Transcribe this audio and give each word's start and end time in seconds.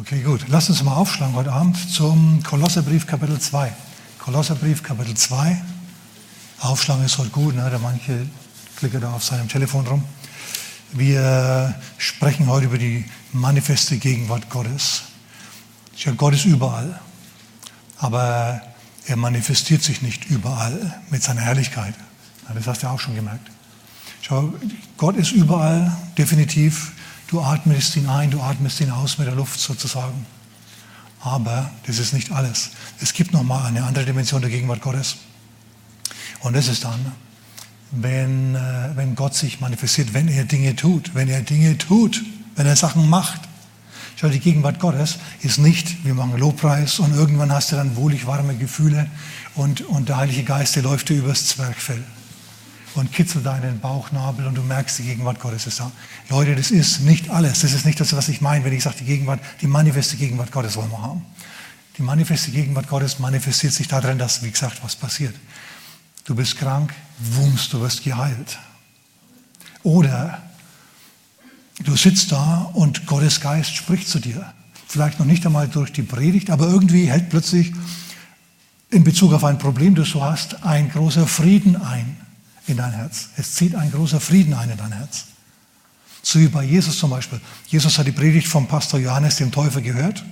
Okay, 0.00 0.22
gut. 0.22 0.44
Lass 0.46 0.70
uns 0.70 0.84
mal 0.84 0.94
aufschlagen 0.94 1.34
heute 1.34 1.50
Abend 1.50 1.76
zum 1.90 2.40
Kolosserbrief 2.44 3.08
Kapitel 3.08 3.40
2. 3.40 3.72
Kolosserbrief 4.20 4.80
Kapitel 4.84 5.16
2. 5.16 5.60
Aufschlagen 6.60 7.04
ist 7.04 7.18
heute 7.18 7.30
gut, 7.30 7.56
ne? 7.56 7.68
der 7.68 7.80
manche 7.80 8.24
klicken 8.76 9.00
da 9.00 9.12
auf 9.12 9.24
seinem 9.24 9.48
Telefon 9.48 9.88
rum. 9.88 10.04
Wir 10.92 11.74
sprechen 11.96 12.46
heute 12.46 12.66
über 12.66 12.78
die 12.78 13.06
manifeste 13.32 13.98
Gegenwart 13.98 14.48
Gottes. 14.50 15.02
Ja, 15.96 16.12
Gott 16.12 16.34
ist 16.34 16.44
überall, 16.44 17.00
aber 17.96 18.60
er 19.04 19.16
manifestiert 19.16 19.82
sich 19.82 20.00
nicht 20.00 20.26
überall 20.26 21.02
mit 21.10 21.24
seiner 21.24 21.40
Herrlichkeit. 21.40 21.94
Das 22.54 22.68
hast 22.68 22.84
du 22.84 22.86
auch 22.86 23.00
schon 23.00 23.16
gemerkt. 23.16 23.50
Schau, 24.20 24.54
Gott 24.96 25.16
ist 25.16 25.32
überall, 25.32 25.90
definitiv. 26.16 26.92
Du 27.28 27.42
atmest 27.42 27.94
ihn 27.96 28.08
ein, 28.08 28.30
du 28.30 28.40
atmest 28.40 28.80
ihn 28.80 28.90
aus 28.90 29.18
mit 29.18 29.26
der 29.26 29.34
Luft 29.34 29.60
sozusagen. 29.60 30.26
Aber 31.20 31.70
das 31.86 31.98
ist 31.98 32.14
nicht 32.14 32.32
alles. 32.32 32.70
Es 33.02 33.12
gibt 33.12 33.34
nochmal 33.34 33.66
eine 33.66 33.84
andere 33.84 34.06
Dimension 34.06 34.40
der 34.40 34.50
Gegenwart 34.50 34.80
Gottes. 34.80 35.16
Und 36.40 36.56
das 36.56 36.68
ist 36.68 36.84
dann, 36.84 37.12
wenn, 37.90 38.54
äh, 38.54 38.90
wenn 38.94 39.14
Gott 39.14 39.34
sich 39.34 39.60
manifestiert, 39.60 40.14
wenn 40.14 40.28
er 40.28 40.44
Dinge 40.44 40.74
tut, 40.74 41.14
wenn 41.14 41.28
er 41.28 41.42
Dinge 41.42 41.76
tut, 41.76 42.24
wenn 42.56 42.66
er 42.66 42.76
Sachen 42.76 43.10
macht. 43.10 43.42
Schau, 44.16 44.28
die 44.28 44.40
Gegenwart 44.40 44.80
Gottes 44.80 45.18
ist 45.42 45.58
nicht, 45.58 46.04
wir 46.06 46.14
machen 46.14 46.38
Lobpreis 46.38 46.98
und 46.98 47.14
irgendwann 47.14 47.52
hast 47.52 47.72
du 47.72 47.76
dann 47.76 47.94
wohlig 47.96 48.26
warme 48.26 48.56
Gefühle 48.56 49.08
und, 49.54 49.82
und 49.82 50.08
der 50.08 50.16
Heilige 50.16 50.44
Geist, 50.44 50.76
der 50.76 50.82
läuft 50.82 51.10
dir 51.10 51.18
übers 51.18 51.46
Zwergfell 51.46 52.02
und 52.94 53.12
kitzelt 53.12 53.46
deinen 53.46 53.80
Bauchnabel 53.80 54.46
und 54.46 54.54
du 54.54 54.62
merkst, 54.62 54.98
die 54.98 55.04
Gegenwart 55.04 55.40
Gottes 55.40 55.66
ist 55.66 55.80
da. 55.80 55.90
Leute, 56.28 56.56
das 56.56 56.70
ist 56.70 57.00
nicht 57.00 57.30
alles. 57.30 57.60
Das 57.60 57.72
ist 57.72 57.86
nicht 57.86 58.00
das, 58.00 58.12
was 58.12 58.28
ich 58.28 58.40
meine, 58.40 58.64
wenn 58.64 58.72
ich 58.72 58.82
sage, 58.82 58.96
die 59.00 59.04
Gegenwart, 59.04 59.40
die 59.60 59.66
manifeste 59.66 60.16
Gegenwart 60.16 60.52
Gottes 60.52 60.76
wollen 60.76 60.90
wir 60.90 61.02
haben. 61.02 61.22
Die 61.96 62.02
manifeste 62.02 62.50
Gegenwart 62.50 62.88
Gottes 62.88 63.18
manifestiert 63.18 63.72
sich 63.72 63.88
darin, 63.88 64.18
dass, 64.18 64.42
wie 64.42 64.50
gesagt, 64.50 64.82
was 64.82 64.96
passiert. 64.96 65.34
Du 66.24 66.34
bist 66.34 66.56
krank, 66.56 66.94
wumms, 67.18 67.68
du 67.68 67.80
wirst 67.80 68.04
geheilt. 68.04 68.58
Oder 69.82 70.42
du 71.82 71.96
sitzt 71.96 72.32
da 72.32 72.70
und 72.74 73.06
Gottes 73.06 73.40
Geist 73.40 73.74
spricht 73.74 74.08
zu 74.08 74.18
dir. 74.18 74.52
Vielleicht 74.86 75.18
noch 75.18 75.26
nicht 75.26 75.44
einmal 75.44 75.68
durch 75.68 75.92
die 75.92 76.02
Predigt, 76.02 76.50
aber 76.50 76.68
irgendwie 76.68 77.10
hält 77.10 77.30
plötzlich 77.30 77.72
in 78.90 79.04
Bezug 79.04 79.32
auf 79.32 79.44
ein 79.44 79.58
Problem, 79.58 79.94
das 79.94 80.12
du 80.12 80.22
hast, 80.22 80.64
ein 80.64 80.90
großer 80.90 81.26
Frieden 81.26 81.76
ein 81.76 82.16
in 82.68 82.76
dein 82.76 82.92
Herz. 82.92 83.30
Es 83.36 83.54
zieht 83.54 83.74
ein 83.74 83.90
großer 83.90 84.20
Frieden 84.20 84.54
ein 84.54 84.70
in 84.70 84.76
dein 84.76 84.92
Herz. 84.92 85.26
So 86.22 86.38
wie 86.40 86.48
bei 86.48 86.64
Jesus 86.64 86.98
zum 86.98 87.10
Beispiel. 87.10 87.40
Jesus 87.68 87.98
hat 87.98 88.06
die 88.06 88.12
Predigt 88.12 88.48
vom 88.48 88.66
Pastor 88.66 89.00
Johannes 89.00 89.36
dem 89.36 89.50
Täufer 89.50 89.80
gehört 89.80 90.24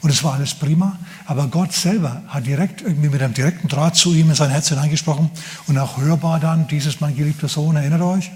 und 0.00 0.10
es 0.10 0.22
war 0.22 0.34
alles 0.34 0.54
prima, 0.54 0.98
aber 1.26 1.48
Gott 1.48 1.72
selber 1.72 2.22
hat 2.28 2.46
direkt 2.46 2.82
irgendwie 2.82 3.08
mit 3.08 3.22
einem 3.22 3.34
direkten 3.34 3.68
Draht 3.68 3.96
zu 3.96 4.14
ihm 4.14 4.30
in 4.30 4.36
sein 4.36 4.50
Herz 4.50 4.68
hineingesprochen 4.68 5.30
und 5.66 5.78
auch 5.78 5.98
hörbar 5.98 6.40
dann, 6.40 6.68
dieses 6.68 7.00
mein 7.00 7.16
geliebter 7.16 7.48
Sohn, 7.48 7.76
erinnert 7.76 8.02
euch? 8.02 8.30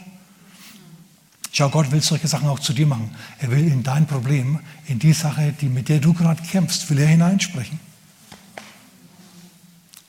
Schau, 1.53 1.69
Gott 1.69 1.91
will 1.91 2.01
solche 2.01 2.29
Sachen 2.29 2.49
auch 2.49 2.61
zu 2.61 2.73
dir 2.73 2.87
machen. 2.87 3.11
Er 3.39 3.51
will 3.51 3.67
in 3.67 3.83
dein 3.83 4.07
Problem, 4.07 4.61
in 4.87 4.99
die 4.99 5.13
Sache, 5.13 5.53
die, 5.61 5.69
mit 5.69 5.89
der 5.89 5.99
du 5.99 6.13
gerade 6.13 6.41
kämpfst, 6.43 6.89
will 6.91 6.99
er 6.99 7.09
hineinsprechen. 7.09 7.81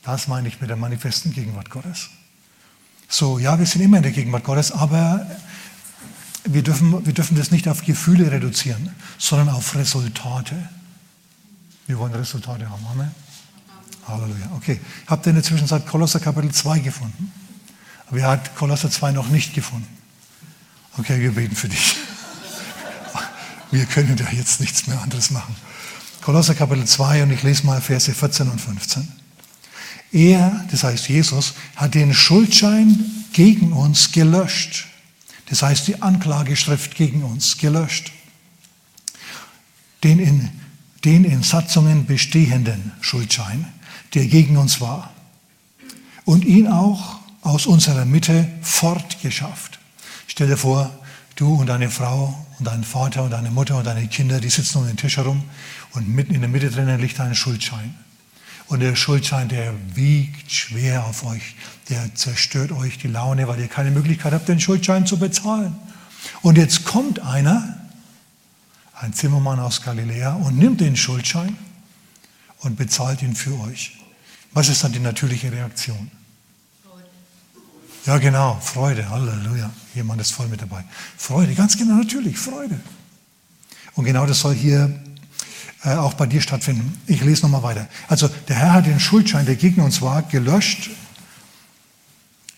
Das 0.04 0.28
meine 0.28 0.48
ich 0.48 0.60
mit 0.60 0.70
der 0.70 0.76
manifesten 0.76 1.32
Gegenwart 1.32 1.70
Gottes. 1.70 2.10
So, 3.12 3.38
ja, 3.38 3.58
wir 3.58 3.66
sind 3.66 3.82
immer 3.82 3.98
in 3.98 4.04
der 4.04 4.12
Gegenwart 4.12 4.42
Gottes, 4.42 4.72
aber 4.72 5.26
wir 6.44 6.62
dürfen, 6.62 7.04
wir 7.04 7.12
dürfen 7.12 7.36
das 7.36 7.50
nicht 7.50 7.68
auf 7.68 7.84
Gefühle 7.84 8.32
reduzieren, 8.32 8.88
sondern 9.18 9.50
auf 9.50 9.74
Resultate. 9.74 10.56
Wir 11.86 11.98
wollen 11.98 12.14
Resultate 12.14 12.70
haben. 12.70 12.86
Amen. 12.90 13.10
Halleluja. 14.08 14.50
Okay. 14.56 14.80
Habt 15.06 15.26
ihr 15.26 15.30
in 15.30 15.34
der 15.36 15.44
Zwischenzeit 15.44 15.86
Kolosser 15.86 16.20
Kapitel 16.20 16.52
2 16.52 16.78
gefunden? 16.78 17.30
Wer 18.10 18.28
hat 18.28 18.56
Kolosser 18.56 18.90
2 18.90 19.12
noch 19.12 19.28
nicht 19.28 19.52
gefunden? 19.52 19.86
Okay, 20.96 21.20
wir 21.20 21.32
beten 21.32 21.54
für 21.54 21.68
dich. 21.68 21.96
Wir 23.70 23.84
können 23.84 24.16
da 24.16 24.24
jetzt 24.30 24.60
nichts 24.60 24.86
mehr 24.86 25.00
anderes 25.02 25.30
machen. 25.30 25.54
Kolosser 26.22 26.54
Kapitel 26.54 26.86
2 26.86 27.24
und 27.24 27.30
ich 27.30 27.42
lese 27.42 27.66
mal 27.66 27.82
Verse 27.82 28.14
14 28.14 28.48
und 28.48 28.58
15. 28.58 29.21
Er, 30.12 30.64
das 30.70 30.84
heißt 30.84 31.08
Jesus, 31.08 31.54
hat 31.74 31.94
den 31.94 32.12
Schuldschein 32.12 33.04
gegen 33.32 33.72
uns 33.72 34.12
gelöscht. 34.12 34.86
Das 35.46 35.62
heißt 35.62 35.88
die 35.88 36.00
Anklageschrift 36.02 36.94
gegen 36.94 37.24
uns 37.24 37.56
gelöscht. 37.56 38.12
Den 40.04 40.18
in, 40.18 40.50
den 41.04 41.24
in 41.24 41.42
Satzungen 41.42 42.06
bestehenden 42.06 42.92
Schuldschein, 43.00 43.66
der 44.14 44.26
gegen 44.26 44.56
uns 44.58 44.80
war. 44.80 45.12
Und 46.24 46.44
ihn 46.44 46.68
auch 46.68 47.18
aus 47.40 47.66
unserer 47.66 48.04
Mitte 48.04 48.48
fortgeschafft. 48.60 49.80
Stell 50.26 50.48
dir 50.48 50.56
vor, 50.56 50.90
du 51.36 51.54
und 51.54 51.66
deine 51.66 51.90
Frau 51.90 52.46
und 52.58 52.66
dein 52.66 52.84
Vater 52.84 53.24
und 53.24 53.30
deine 53.30 53.50
Mutter 53.50 53.78
und 53.78 53.86
deine 53.86 54.06
Kinder, 54.06 54.40
die 54.40 54.50
sitzen 54.50 54.78
um 54.78 54.86
den 54.86 54.96
Tisch 54.96 55.16
herum 55.16 55.42
und 55.92 56.08
mitten 56.08 56.34
in 56.34 56.40
der 56.40 56.50
Mitte 56.50 56.70
drinnen 56.70 57.00
liegt 57.00 57.18
ein 57.18 57.34
Schuldschein. 57.34 57.94
Und 58.66 58.80
der 58.80 58.96
Schuldschein, 58.96 59.48
der 59.48 59.74
wiegt 59.94 60.50
schwer 60.50 61.04
auf 61.04 61.24
euch. 61.24 61.54
Der 61.88 62.14
zerstört 62.14 62.72
euch 62.72 62.98
die 62.98 63.08
Laune, 63.08 63.48
weil 63.48 63.60
ihr 63.60 63.68
keine 63.68 63.90
Möglichkeit 63.90 64.32
habt, 64.32 64.48
den 64.48 64.60
Schuldschein 64.60 65.06
zu 65.06 65.18
bezahlen. 65.18 65.74
Und 66.42 66.56
jetzt 66.56 66.84
kommt 66.84 67.20
einer, 67.20 67.76
ein 68.94 69.12
Zimmermann 69.12 69.58
aus 69.60 69.82
Galiläa, 69.82 70.34
und 70.34 70.58
nimmt 70.58 70.80
den 70.80 70.96
Schuldschein 70.96 71.56
und 72.60 72.76
bezahlt 72.76 73.22
ihn 73.22 73.34
für 73.34 73.58
euch. 73.60 73.98
Was 74.52 74.68
ist 74.68 74.84
dann 74.84 74.92
die 74.92 75.00
natürliche 75.00 75.50
Reaktion? 75.50 76.10
Freude. 76.82 77.06
Ja, 78.06 78.18
genau, 78.18 78.60
Freude, 78.60 79.08
Halleluja. 79.08 79.70
Jemand 79.94 80.20
ist 80.20 80.30
voll 80.30 80.48
mit 80.48 80.62
dabei. 80.62 80.84
Freude, 81.16 81.54
ganz 81.54 81.76
genau, 81.76 81.96
natürlich, 81.96 82.38
Freude. 82.38 82.78
Und 83.94 84.04
genau 84.04 84.24
das 84.26 84.40
soll 84.40 84.54
hier 84.54 85.01
äh, 85.84 85.94
auch 85.94 86.14
bei 86.14 86.26
dir 86.26 86.40
stattfinden. 86.40 87.00
Ich 87.06 87.22
lese 87.22 87.42
nochmal 87.42 87.62
weiter. 87.62 87.88
Also 88.08 88.28
der 88.48 88.56
Herr 88.56 88.72
hat 88.74 88.86
den 88.86 89.00
Schuldschein, 89.00 89.46
der 89.46 89.56
gegen 89.56 89.80
uns 89.80 90.00
war, 90.00 90.22
gelöscht, 90.22 90.90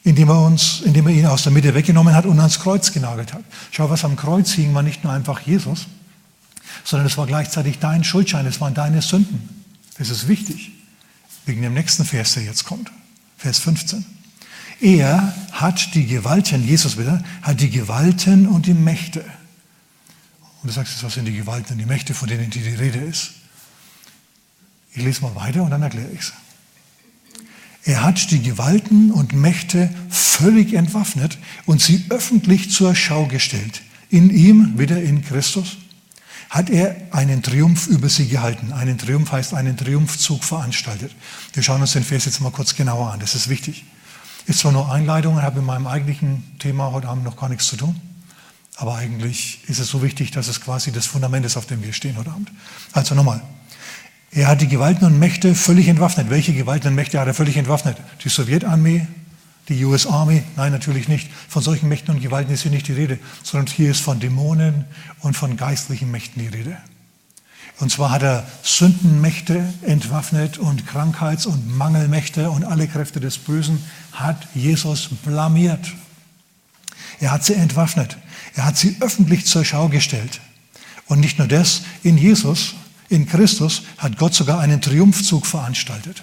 indem 0.02 0.28
er, 0.28 0.42
uns, 0.42 0.82
indem 0.84 1.06
er 1.06 1.14
ihn 1.14 1.26
aus 1.26 1.42
der 1.42 1.52
Mitte 1.52 1.74
weggenommen 1.74 2.14
hat 2.14 2.26
und 2.26 2.38
ans 2.38 2.60
Kreuz 2.60 2.92
genagelt 2.92 3.32
hat. 3.32 3.42
Schau, 3.70 3.88
was 3.88 4.04
am 4.04 4.16
Kreuz 4.16 4.52
hing, 4.52 4.74
war 4.74 4.82
nicht 4.82 5.04
nur 5.04 5.12
einfach 5.12 5.40
Jesus, 5.40 5.86
sondern 6.84 7.06
es 7.06 7.16
war 7.16 7.26
gleichzeitig 7.26 7.78
dein 7.78 8.04
Schuldschein, 8.04 8.44
es 8.46 8.60
waren 8.60 8.74
deine 8.74 9.00
Sünden. 9.00 9.64
Das 9.96 10.10
ist 10.10 10.28
wichtig, 10.28 10.72
wegen 11.46 11.62
dem 11.62 11.72
nächsten 11.72 12.04
Vers, 12.04 12.34
der 12.34 12.42
jetzt 12.42 12.64
kommt. 12.64 12.90
Vers 13.38 13.58
15. 13.58 14.04
Er 14.80 15.34
hat 15.52 15.94
die 15.94 16.06
Gewalten, 16.06 16.66
Jesus 16.66 16.98
wieder, 16.98 17.24
hat 17.40 17.60
die 17.60 17.70
Gewalten 17.70 18.46
und 18.46 18.66
die 18.66 18.74
Mächte 18.74 19.24
und 20.64 20.68
du 20.68 20.74
sagst, 20.74 21.04
was 21.04 21.12
sind 21.12 21.26
die 21.26 21.36
Gewalten 21.36 21.74
und 21.74 21.78
die 21.78 21.84
Mächte, 21.84 22.14
von 22.14 22.26
denen 22.26 22.48
die, 22.48 22.60
die 22.60 22.74
Rede 22.74 22.98
ist? 22.98 23.32
Ich 24.94 25.04
lese 25.04 25.20
mal 25.20 25.34
weiter 25.34 25.62
und 25.62 25.70
dann 25.70 25.82
erkläre 25.82 26.10
ich 26.10 26.20
es. 26.20 26.32
Er 27.84 28.02
hat 28.02 28.30
die 28.30 28.42
Gewalten 28.42 29.10
und 29.10 29.34
Mächte 29.34 29.94
völlig 30.08 30.72
entwaffnet 30.72 31.36
und 31.66 31.82
sie 31.82 32.06
öffentlich 32.08 32.70
zur 32.70 32.94
Schau 32.94 33.26
gestellt. 33.26 33.82
In 34.08 34.30
ihm, 34.30 34.78
wieder 34.78 35.02
in 35.02 35.22
Christus, 35.22 35.76
hat 36.48 36.70
er 36.70 36.96
einen 37.10 37.42
Triumph 37.42 37.86
über 37.88 38.08
sie 38.08 38.26
gehalten. 38.26 38.72
Einen 38.72 38.96
Triumph 38.96 39.32
heißt 39.32 39.52
einen 39.52 39.76
Triumphzug 39.76 40.42
veranstaltet. 40.44 41.12
Wir 41.52 41.62
schauen 41.62 41.82
uns 41.82 41.92
den 41.92 42.04
Vers 42.04 42.24
jetzt 42.24 42.40
mal 42.40 42.50
kurz 42.50 42.74
genauer 42.74 43.12
an. 43.12 43.20
Das 43.20 43.34
ist 43.34 43.50
wichtig. 43.50 43.84
Ist 44.46 44.60
zwar 44.60 44.72
nur 44.72 44.90
Einleitung, 44.90 45.42
habe 45.42 45.56
mit 45.56 45.66
meinem 45.66 45.86
eigentlichen 45.86 46.58
Thema 46.58 46.90
heute 46.90 47.08
Abend 47.08 47.24
noch 47.24 47.36
gar 47.36 47.50
nichts 47.50 47.66
zu 47.66 47.76
tun. 47.76 48.00
Aber 48.76 48.96
eigentlich 48.96 49.60
ist 49.68 49.78
es 49.78 49.88
so 49.88 50.02
wichtig, 50.02 50.32
dass 50.32 50.48
es 50.48 50.60
quasi 50.60 50.90
das 50.90 51.06
Fundament 51.06 51.46
ist, 51.46 51.56
auf 51.56 51.66
dem 51.66 51.82
wir 51.82 51.92
stehen 51.92 52.16
heute 52.16 52.30
Abend. 52.30 52.50
Also 52.92 53.14
nochmal. 53.14 53.40
Er 54.32 54.48
hat 54.48 54.60
die 54.60 54.68
Gewalten 54.68 55.04
und 55.04 55.18
Mächte 55.18 55.54
völlig 55.54 55.86
entwaffnet. 55.86 56.28
Welche 56.28 56.52
Gewalten 56.52 56.88
und 56.88 56.96
Mächte 56.96 57.20
hat 57.20 57.28
er 57.28 57.34
völlig 57.34 57.56
entwaffnet? 57.56 57.96
Die 58.24 58.28
Sowjetarmee, 58.28 59.06
die 59.68 59.84
US 59.84 60.06
Army? 60.08 60.42
Nein, 60.56 60.72
natürlich 60.72 61.06
nicht. 61.06 61.30
Von 61.48 61.62
solchen 61.62 61.88
Mächten 61.88 62.12
und 62.12 62.20
Gewalten 62.20 62.52
ist 62.52 62.62
hier 62.62 62.72
nicht 62.72 62.88
die 62.88 62.94
Rede, 62.94 63.20
sondern 63.44 63.72
hier 63.72 63.92
ist 63.92 64.00
von 64.00 64.18
Dämonen 64.18 64.86
und 65.20 65.36
von 65.36 65.56
geistlichen 65.56 66.10
Mächten 66.10 66.42
die 66.42 66.48
Rede. 66.48 66.76
Und 67.78 67.90
zwar 67.90 68.10
hat 68.10 68.22
er 68.22 68.44
Sündenmächte 68.62 69.72
entwaffnet 69.82 70.58
und 70.58 70.86
Krankheits- 70.86 71.46
und 71.46 71.76
Mangelmächte 71.76 72.50
und 72.50 72.64
alle 72.64 72.88
Kräfte 72.88 73.20
des 73.20 73.38
Bösen 73.38 73.84
hat 74.12 74.48
Jesus 74.54 75.10
blamiert. 75.24 75.92
Er 77.20 77.30
hat 77.30 77.44
sie 77.44 77.54
entwaffnet. 77.54 78.16
Er 78.54 78.64
hat 78.64 78.76
sie 78.76 78.96
öffentlich 79.00 79.46
zur 79.46 79.64
Schau 79.64 79.88
gestellt. 79.88 80.40
Und 81.06 81.20
nicht 81.20 81.38
nur 81.38 81.48
das, 81.48 81.82
in 82.02 82.16
Jesus, 82.16 82.74
in 83.08 83.26
Christus 83.26 83.82
hat 83.98 84.16
Gott 84.16 84.34
sogar 84.34 84.60
einen 84.60 84.80
Triumphzug 84.80 85.46
veranstaltet. 85.46 86.22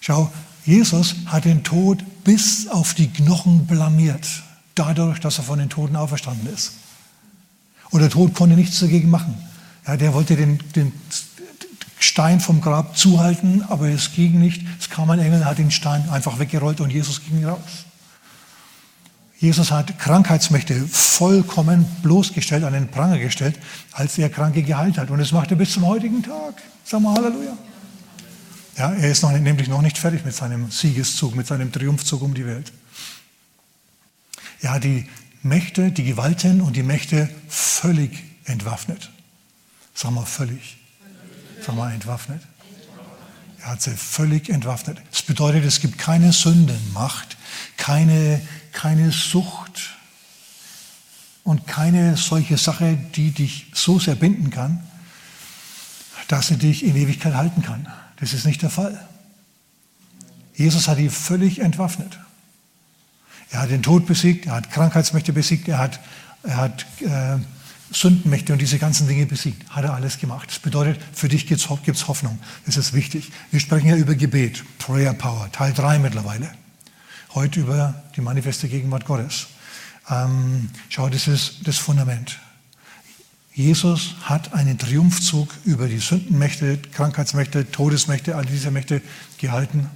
Schau, 0.00 0.30
Jesus 0.64 1.14
hat 1.26 1.44
den 1.44 1.64
Tod 1.64 2.04
bis 2.24 2.68
auf 2.68 2.94
die 2.94 3.08
Knochen 3.08 3.66
blamiert, 3.66 4.26
dadurch, 4.74 5.20
dass 5.20 5.38
er 5.38 5.44
von 5.44 5.58
den 5.58 5.70
Toten 5.70 5.96
auferstanden 5.96 6.52
ist. 6.52 6.72
Und 7.90 8.00
der 8.00 8.10
Tod 8.10 8.34
konnte 8.34 8.56
nichts 8.56 8.78
dagegen 8.80 9.10
machen. 9.10 9.34
Ja, 9.86 9.96
der 9.96 10.12
wollte 10.14 10.36
den, 10.36 10.60
den 10.76 10.92
Stein 11.98 12.40
vom 12.40 12.60
Grab 12.60 12.96
zuhalten, 12.96 13.62
aber 13.68 13.88
es 13.88 14.12
ging 14.12 14.38
nicht. 14.38 14.62
Es 14.78 14.90
kam 14.90 15.10
ein 15.10 15.18
Engel, 15.18 15.44
hat 15.44 15.58
den 15.58 15.70
Stein 15.70 16.08
einfach 16.10 16.38
weggerollt 16.38 16.80
und 16.80 16.90
Jesus 16.90 17.22
ging 17.22 17.44
raus. 17.44 17.58
Jesus 19.40 19.70
hat 19.70 19.98
Krankheitsmächte 19.98 20.74
vollkommen 20.86 21.86
bloßgestellt, 22.02 22.62
an 22.62 22.74
den 22.74 22.88
Pranger 22.88 23.18
gestellt, 23.18 23.58
als 23.92 24.18
er 24.18 24.28
Kranke 24.28 24.62
geheilt 24.62 24.98
hat. 24.98 25.08
Und 25.08 25.18
das 25.18 25.32
macht 25.32 25.50
er 25.50 25.56
bis 25.56 25.72
zum 25.72 25.86
heutigen 25.86 26.22
Tag. 26.22 26.62
Sag 26.84 27.00
mal 27.00 27.14
Halleluja. 27.14 27.56
Ja, 28.76 28.92
er 28.92 29.10
ist 29.10 29.22
noch, 29.22 29.32
nämlich 29.32 29.68
noch 29.68 29.80
nicht 29.80 29.96
fertig 29.96 30.26
mit 30.26 30.34
seinem 30.34 30.70
Siegeszug, 30.70 31.34
mit 31.34 31.46
seinem 31.46 31.72
Triumphzug 31.72 32.20
um 32.20 32.34
die 32.34 32.44
Welt. 32.44 32.70
Er 34.60 34.72
hat 34.72 34.84
die 34.84 35.08
Mächte, 35.42 35.90
die 35.90 36.04
Gewalten 36.04 36.60
und 36.60 36.76
die 36.76 36.82
Mächte 36.82 37.30
völlig 37.48 38.22
entwaffnet. 38.44 39.10
Sag 39.94 40.10
mal 40.10 40.26
völlig. 40.26 40.76
Sag 41.64 41.76
mal 41.76 41.92
entwaffnet. 41.92 42.42
Er 43.62 43.72
hat 43.72 43.82
sie 43.82 43.90
völlig 43.90 44.48
entwaffnet. 44.48 44.98
Das 45.10 45.22
bedeutet, 45.22 45.64
es 45.64 45.80
gibt 45.80 45.98
keine 45.98 46.32
Sündenmacht, 46.32 47.36
keine 47.76 48.40
keine 48.72 49.10
Sucht 49.10 49.96
und 51.44 51.66
keine 51.66 52.16
solche 52.16 52.56
Sache, 52.56 52.96
die 53.14 53.30
dich 53.30 53.66
so 53.74 53.98
sehr 53.98 54.14
binden 54.14 54.50
kann, 54.50 54.82
dass 56.28 56.48
sie 56.48 56.56
dich 56.56 56.84
in 56.84 56.96
Ewigkeit 56.96 57.34
halten 57.34 57.62
kann. 57.62 57.88
Das 58.16 58.32
ist 58.32 58.46
nicht 58.46 58.62
der 58.62 58.70
Fall. 58.70 59.06
Jesus 60.54 60.88
hat 60.88 60.98
die 60.98 61.08
völlig 61.08 61.60
entwaffnet. 61.60 62.18
Er 63.50 63.62
hat 63.62 63.70
den 63.70 63.82
Tod 63.82 64.06
besiegt, 64.06 64.46
er 64.46 64.52
hat 64.52 64.70
Krankheitsmächte 64.70 65.32
besiegt, 65.32 65.66
er 65.66 65.78
hat, 65.78 65.98
er 66.42 66.56
hat 66.56 66.86
äh, 67.00 67.38
Sündenmächte 67.92 68.52
und 68.52 68.60
diese 68.60 68.78
ganzen 68.78 69.08
Dinge 69.08 69.26
besiegt. 69.26 69.68
Hat 69.70 69.84
er 69.84 69.94
alles 69.94 70.18
gemacht. 70.18 70.48
Das 70.48 70.58
bedeutet, 70.58 71.00
für 71.12 71.28
dich 71.28 71.46
gibt 71.46 71.60
es 71.60 71.68
Hoffnung. 71.68 72.38
Das 72.66 72.76
ist 72.76 72.92
wichtig. 72.92 73.30
Wir 73.50 73.60
sprechen 73.60 73.88
ja 73.88 73.96
über 73.96 74.14
Gebet, 74.14 74.64
Prayer 74.78 75.12
Power, 75.12 75.50
Teil 75.52 75.72
3 75.72 75.98
mittlerweile 75.98 76.50
heute 77.34 77.60
über 77.60 78.02
die 78.16 78.20
manifeste 78.20 78.68
Gegenwart 78.68 79.04
Gottes. 79.04 79.46
Ähm, 80.08 80.70
schau, 80.88 81.08
das 81.08 81.28
ist 81.28 81.66
das 81.66 81.78
Fundament. 81.78 82.38
Jesus 83.52 84.14
hat 84.22 84.52
einen 84.54 84.78
Triumphzug 84.78 85.48
über 85.64 85.86
die 85.86 85.98
Sündenmächte, 85.98 86.78
Krankheitsmächte, 86.78 87.70
Todesmächte, 87.70 88.36
all 88.36 88.46
diese 88.46 88.70
Mächte 88.70 89.02
gehalten. 89.38 89.90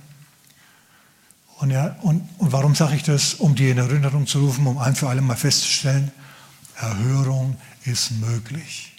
Und, 1.59 1.71
er, 1.71 1.97
und, 2.03 2.29
und 2.39 2.53
warum 2.53 2.75
sage 2.75 2.97
ich 2.97 3.05
das? 3.05 3.35
Um 3.35 3.55
die 3.55 3.71
in 3.71 3.79
Erinnerung 3.79 4.27
zu 4.27 4.41
rufen, 4.41 4.67
um 4.67 4.79
ein 4.79 4.95
für 4.95 5.09
alle 5.09 5.21
mal 5.21 5.37
festzustellen, 5.37 6.11
Erhörung 6.77 7.57
ist 7.85 8.13
möglich. 8.13 8.93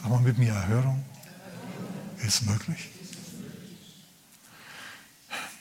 Sag 0.00 0.10
mal 0.10 0.20
mit 0.20 0.38
mir, 0.38 0.52
Erhörung 0.52 1.04
ist 2.24 2.46
möglich. 2.46 2.88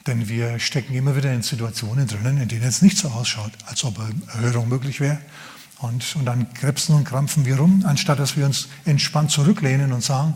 Denn 0.08 0.28
wir 0.30 0.60
stecken 0.60 0.94
immer 0.94 1.16
wieder 1.16 1.34
in 1.34 1.42
Situationen 1.42 2.08
drinnen, 2.08 2.42
in 2.42 2.48
denen 2.48 2.64
es 2.64 2.82
nicht 2.82 2.98
so 2.98 3.10
ausschaut, 3.10 3.52
als 3.66 3.84
ob 3.84 4.00
Erhörung 4.34 4.70
möglich 4.70 5.00
wäre. 5.00 5.20
Und, 5.80 6.16
und 6.16 6.26
dann 6.26 6.54
krebsen 6.54 6.96
und 6.96 7.06
krampfen 7.06 7.46
wir 7.46 7.58
rum, 7.58 7.84
anstatt 7.86 8.20
dass 8.20 8.36
wir 8.36 8.46
uns 8.46 8.68
entspannt 8.86 9.32
zurücklehnen 9.32 9.94
und 9.94 10.04
sagen, 10.04 10.34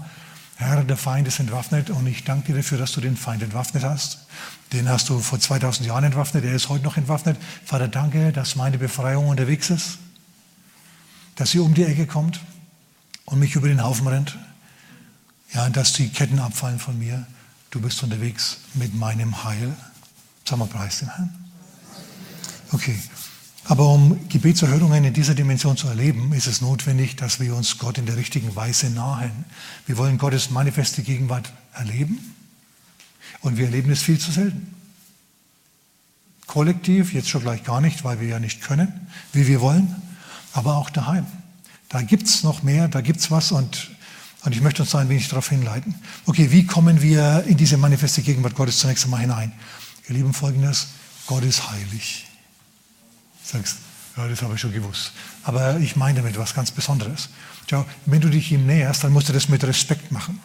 Herr, 0.55 0.83
der 0.83 0.97
Feind 0.97 1.27
ist 1.27 1.39
entwaffnet 1.39 1.89
und 1.89 2.07
ich 2.07 2.23
danke 2.23 2.51
dir 2.51 2.57
dafür, 2.57 2.77
dass 2.77 2.91
du 2.91 3.01
den 3.01 3.17
Feind 3.17 3.41
entwaffnet 3.43 3.83
hast. 3.83 4.19
Den 4.71 4.87
hast 4.87 5.09
du 5.09 5.19
vor 5.19 5.39
2000 5.39 5.87
Jahren 5.87 6.03
entwaffnet, 6.03 6.45
er 6.45 6.53
ist 6.53 6.69
heute 6.69 6.83
noch 6.83 6.95
entwaffnet. 6.95 7.37
Vater, 7.65 7.87
danke, 7.87 8.31
dass 8.31 8.55
meine 8.55 8.77
Befreiung 8.77 9.27
unterwegs 9.27 9.69
ist, 9.69 9.97
dass 11.35 11.51
sie 11.51 11.59
um 11.59 11.73
die 11.73 11.83
Ecke 11.83 12.07
kommt 12.07 12.39
und 13.25 13.39
mich 13.39 13.55
über 13.55 13.67
den 13.67 13.83
Haufen 13.83 14.07
rennt. 14.07 14.37
Ja, 15.53 15.69
dass 15.69 15.93
die 15.93 16.09
Ketten 16.09 16.39
abfallen 16.39 16.79
von 16.79 16.97
mir 16.97 17.25
du 17.73 17.81
bist 17.81 18.03
unterwegs 18.03 18.59
mit 18.75 18.93
meinem 18.93 19.43
Heil. 19.43 19.75
Sag 20.45 20.59
mal, 20.59 20.67
preis 20.67 20.99
den 20.99 21.09
Herrn. 21.09 21.33
Okay. 22.71 22.97
Aber 23.65 23.89
um 23.89 24.27
Gebetserhörungen 24.27 25.05
in 25.05 25.13
dieser 25.13 25.35
Dimension 25.35 25.77
zu 25.77 25.87
erleben, 25.87 26.33
ist 26.33 26.47
es 26.47 26.61
notwendig, 26.61 27.15
dass 27.15 27.39
wir 27.39 27.55
uns 27.55 27.77
Gott 27.77 27.97
in 27.97 28.05
der 28.05 28.17
richtigen 28.17 28.55
Weise 28.55 28.89
nahen. 28.89 29.45
Wir 29.87 29.97
wollen 29.97 30.17
Gottes 30.17 30.49
manifeste 30.49 31.01
Gegenwart 31.01 31.51
erleben 31.73 32.35
und 33.41 33.57
wir 33.57 33.65
erleben 33.65 33.89
es 33.91 34.03
viel 34.03 34.19
zu 34.19 34.31
selten. 34.31 34.75
Kollektiv, 36.45 37.13
jetzt 37.13 37.29
schon 37.29 37.41
gleich 37.41 37.63
gar 37.63 37.79
nicht, 37.79 38.03
weil 38.03 38.19
wir 38.19 38.27
ja 38.27 38.39
nicht 38.39 38.61
können, 38.61 39.07
wie 39.31 39.47
wir 39.47 39.61
wollen, 39.61 39.95
aber 40.53 40.77
auch 40.77 40.89
daheim. 40.89 41.25
Da 41.89 42.01
gibt 42.01 42.27
es 42.27 42.43
noch 42.43 42.63
mehr, 42.63 42.87
da 42.87 43.01
gibt 43.01 43.19
es 43.19 43.29
was 43.29 43.51
und 43.51 43.89
und 44.45 44.53
ich 44.53 44.61
möchte 44.61 44.81
uns 44.81 44.91
da 44.91 44.99
ein 44.99 45.07
wenig 45.07 45.29
darauf 45.29 45.49
hinleiten. 45.49 45.95
Okay, 46.25 46.51
wie 46.51 46.65
kommen 46.65 47.01
wir 47.01 47.45
in 47.47 47.55
diese 47.55 47.77
manifeste 47.77 48.21
Gegenwart 48.21 48.55
Gottes 48.55 48.79
zunächst 48.79 49.05
einmal 49.05 49.21
hinein? 49.21 49.53
Ihr 50.09 50.15
Lieben, 50.15 50.33
folgendes, 50.33 50.87
Gott 51.27 51.43
ist 51.43 51.71
heilig. 51.71 52.27
Sagst, 53.41 53.77
ja, 54.17 54.27
das 54.27 54.41
habe 54.41 54.55
ich 54.55 54.61
schon 54.61 54.73
gewusst. 54.73 55.13
Aber 55.43 55.77
ich 55.77 55.95
meine 55.95 56.17
damit 56.17 56.37
was 56.37 56.53
ganz 56.53 56.71
Besonderes. 56.71 57.29
Schau, 57.69 57.85
wenn 58.05 58.19
du 58.19 58.29
dich 58.29 58.51
ihm 58.51 58.65
näherst, 58.65 59.05
dann 59.05 59.13
musst 59.13 59.29
du 59.29 59.33
das 59.33 59.47
mit 59.47 59.63
Respekt 59.63 60.11
machen. 60.11 60.39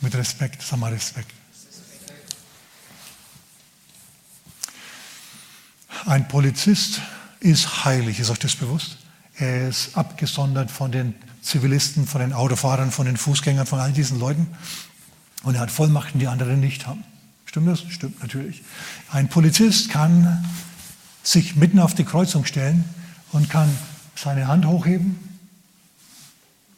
Mit 0.00 0.14
Respekt, 0.16 0.60
sag 0.60 0.80
mal 0.80 0.92
Respekt. 0.92 1.32
Ein 6.04 6.26
Polizist 6.26 7.00
ist 7.40 7.84
heilig, 7.84 8.20
ist 8.20 8.30
euch 8.30 8.38
das 8.38 8.56
bewusst? 8.56 8.98
Er 9.38 9.68
ist 9.68 9.96
abgesondert 9.96 10.70
von 10.70 10.92
den 10.92 11.14
Zivilisten, 11.42 12.06
von 12.06 12.20
den 12.20 12.32
Autofahrern, 12.32 12.90
von 12.90 13.06
den 13.06 13.16
Fußgängern, 13.16 13.66
von 13.66 13.78
all 13.78 13.92
diesen 13.92 14.18
Leuten. 14.18 14.46
Und 15.42 15.54
er 15.54 15.60
hat 15.60 15.70
Vollmachten, 15.70 16.18
die 16.18 16.26
andere 16.26 16.56
nicht 16.56 16.86
haben. 16.86 17.04
Stimmt 17.44 17.68
das? 17.68 17.84
Stimmt 17.88 18.20
natürlich. 18.20 18.62
Ein 19.12 19.28
Polizist 19.28 19.90
kann 19.90 20.44
sich 21.22 21.56
mitten 21.56 21.78
auf 21.78 21.94
die 21.94 22.04
Kreuzung 22.04 22.44
stellen 22.44 22.84
und 23.32 23.50
kann 23.50 23.68
seine 24.14 24.48
Hand 24.48 24.66
hochheben 24.66 25.16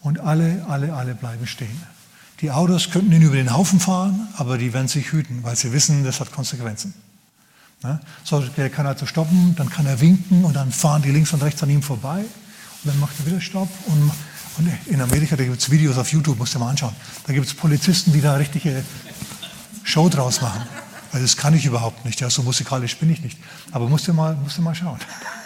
und 0.01 0.21
alle, 0.21 0.65
alle, 0.69 0.95
alle 0.95 1.15
bleiben 1.15 1.47
stehen. 1.47 1.83
Die 2.41 2.51
Autos 2.51 2.91
könnten 2.91 3.13
ihn 3.13 3.23
über 3.23 3.37
den 3.37 3.53
Haufen 3.53 3.81
fahren, 3.81 4.29
aber 4.37 4.59
die 4.59 4.73
werden 4.73 4.89
sich 4.89 5.13
hüten, 5.13 5.43
weil 5.43 5.57
sie 5.57 5.73
wissen, 5.73 6.05
das 6.05 6.21
hat 6.21 6.31
Konsequenzen. 6.33 6.95
So, 8.25 8.41
der 8.41 8.71
kann 8.71 8.87
also 8.87 9.07
stoppen, 9.07 9.55
dann 9.57 9.71
kann 9.71 9.87
er 9.87 10.01
winken 10.01 10.45
und 10.45 10.57
dann 10.57 10.73
fahren 10.73 11.03
die 11.03 11.11
links 11.11 11.33
und 11.33 11.43
rechts 11.43 11.63
an 11.63 11.71
ihm 11.71 11.83
vorbei 11.83 12.19
und 12.19 12.85
dann 12.85 12.99
macht 12.99 13.15
er 13.21 13.27
wieder 13.27 13.41
Stopp 13.41 13.69
und 13.87 14.11
und 14.59 14.69
in 14.87 15.01
Amerika, 15.01 15.37
da 15.37 15.45
gibt 15.45 15.61
es 15.61 15.71
Videos 15.71 15.97
auf 15.99 16.11
YouTube, 16.11 16.37
musst 16.37 16.55
du 16.55 16.59
mal 16.59 16.71
anschauen. 16.71 16.95
Da 17.27 17.33
gibt 17.33 17.47
es 17.47 17.55
Polizisten, 17.55 18.13
die 18.13 18.21
da 18.21 18.35
richtige 18.35 18.83
Show 19.85 20.09
draus 20.09 20.41
machen. 20.41 20.63
Also 21.13 21.25
das 21.25 21.37
kann 21.37 21.55
ich 21.55 21.65
überhaupt 21.65 22.05
nicht. 22.05 22.21
Ja, 22.21 22.29
so 22.29 22.43
musikalisch 22.43 22.97
bin 22.97 23.09
ich 23.11 23.23
nicht. 23.23 23.39
Aber 23.71 23.89
musst 23.89 24.09
du 24.09 24.13
mal, 24.13 24.35
musst 24.35 24.59
du 24.59 24.63
mal 24.63 24.75
schauen. 24.75 24.99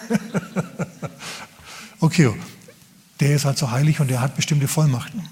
okay, 2.00 2.32
der 3.20 3.36
ist 3.36 3.44
also 3.44 3.70
heilig 3.70 4.00
und 4.00 4.08
der 4.08 4.22
hat 4.22 4.34
bestimmte 4.34 4.66
Vollmachten. 4.66 5.28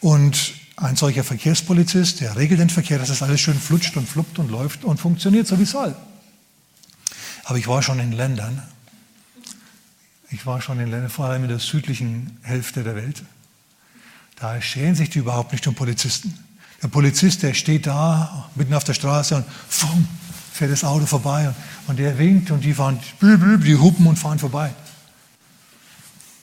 Und 0.00 0.54
ein 0.76 0.96
solcher 0.96 1.22
Verkehrspolizist, 1.22 2.20
der 2.20 2.36
regelt 2.36 2.60
den 2.60 2.70
Verkehr, 2.70 2.98
dass 2.98 3.08
das 3.08 3.22
alles 3.22 3.40
schön 3.40 3.58
flutscht 3.58 3.96
und 3.96 4.08
fluppt 4.08 4.38
und 4.38 4.50
läuft 4.50 4.84
und 4.84 4.98
funktioniert 4.98 5.46
so 5.46 5.58
wie 5.58 5.64
es 5.64 5.70
soll. 5.70 5.94
Aber 7.48 7.56
ich 7.56 7.66
war 7.66 7.82
schon 7.82 7.98
in 7.98 8.12
Ländern, 8.12 8.62
ich 10.30 10.44
war 10.44 10.60
schon 10.60 10.78
in 10.80 10.90
Ländern, 10.90 11.08
vor 11.08 11.24
allem 11.24 11.44
in 11.44 11.48
der 11.48 11.60
südlichen 11.60 12.36
Hälfte 12.42 12.82
der 12.82 12.94
Welt. 12.94 13.22
Da 14.36 14.60
scheren 14.60 14.94
sich 14.94 15.08
die 15.08 15.20
überhaupt 15.20 15.52
nicht 15.52 15.66
um 15.66 15.74
Polizisten. 15.74 16.38
Der 16.82 16.88
Polizist, 16.88 17.42
der 17.42 17.54
steht 17.54 17.86
da 17.86 18.50
mitten 18.54 18.74
auf 18.74 18.84
der 18.84 18.92
Straße 18.92 19.34
und 19.34 19.46
fumm, 19.66 20.06
fährt 20.52 20.72
das 20.72 20.84
Auto 20.84 21.06
vorbei 21.06 21.48
und, 21.48 21.56
und 21.86 21.98
der 21.98 22.18
winkt 22.18 22.50
und 22.50 22.62
die 22.64 22.74
fahren, 22.74 23.00
die 23.22 23.76
hupen 23.76 24.06
und 24.06 24.18
fahren 24.18 24.38
vorbei. 24.38 24.74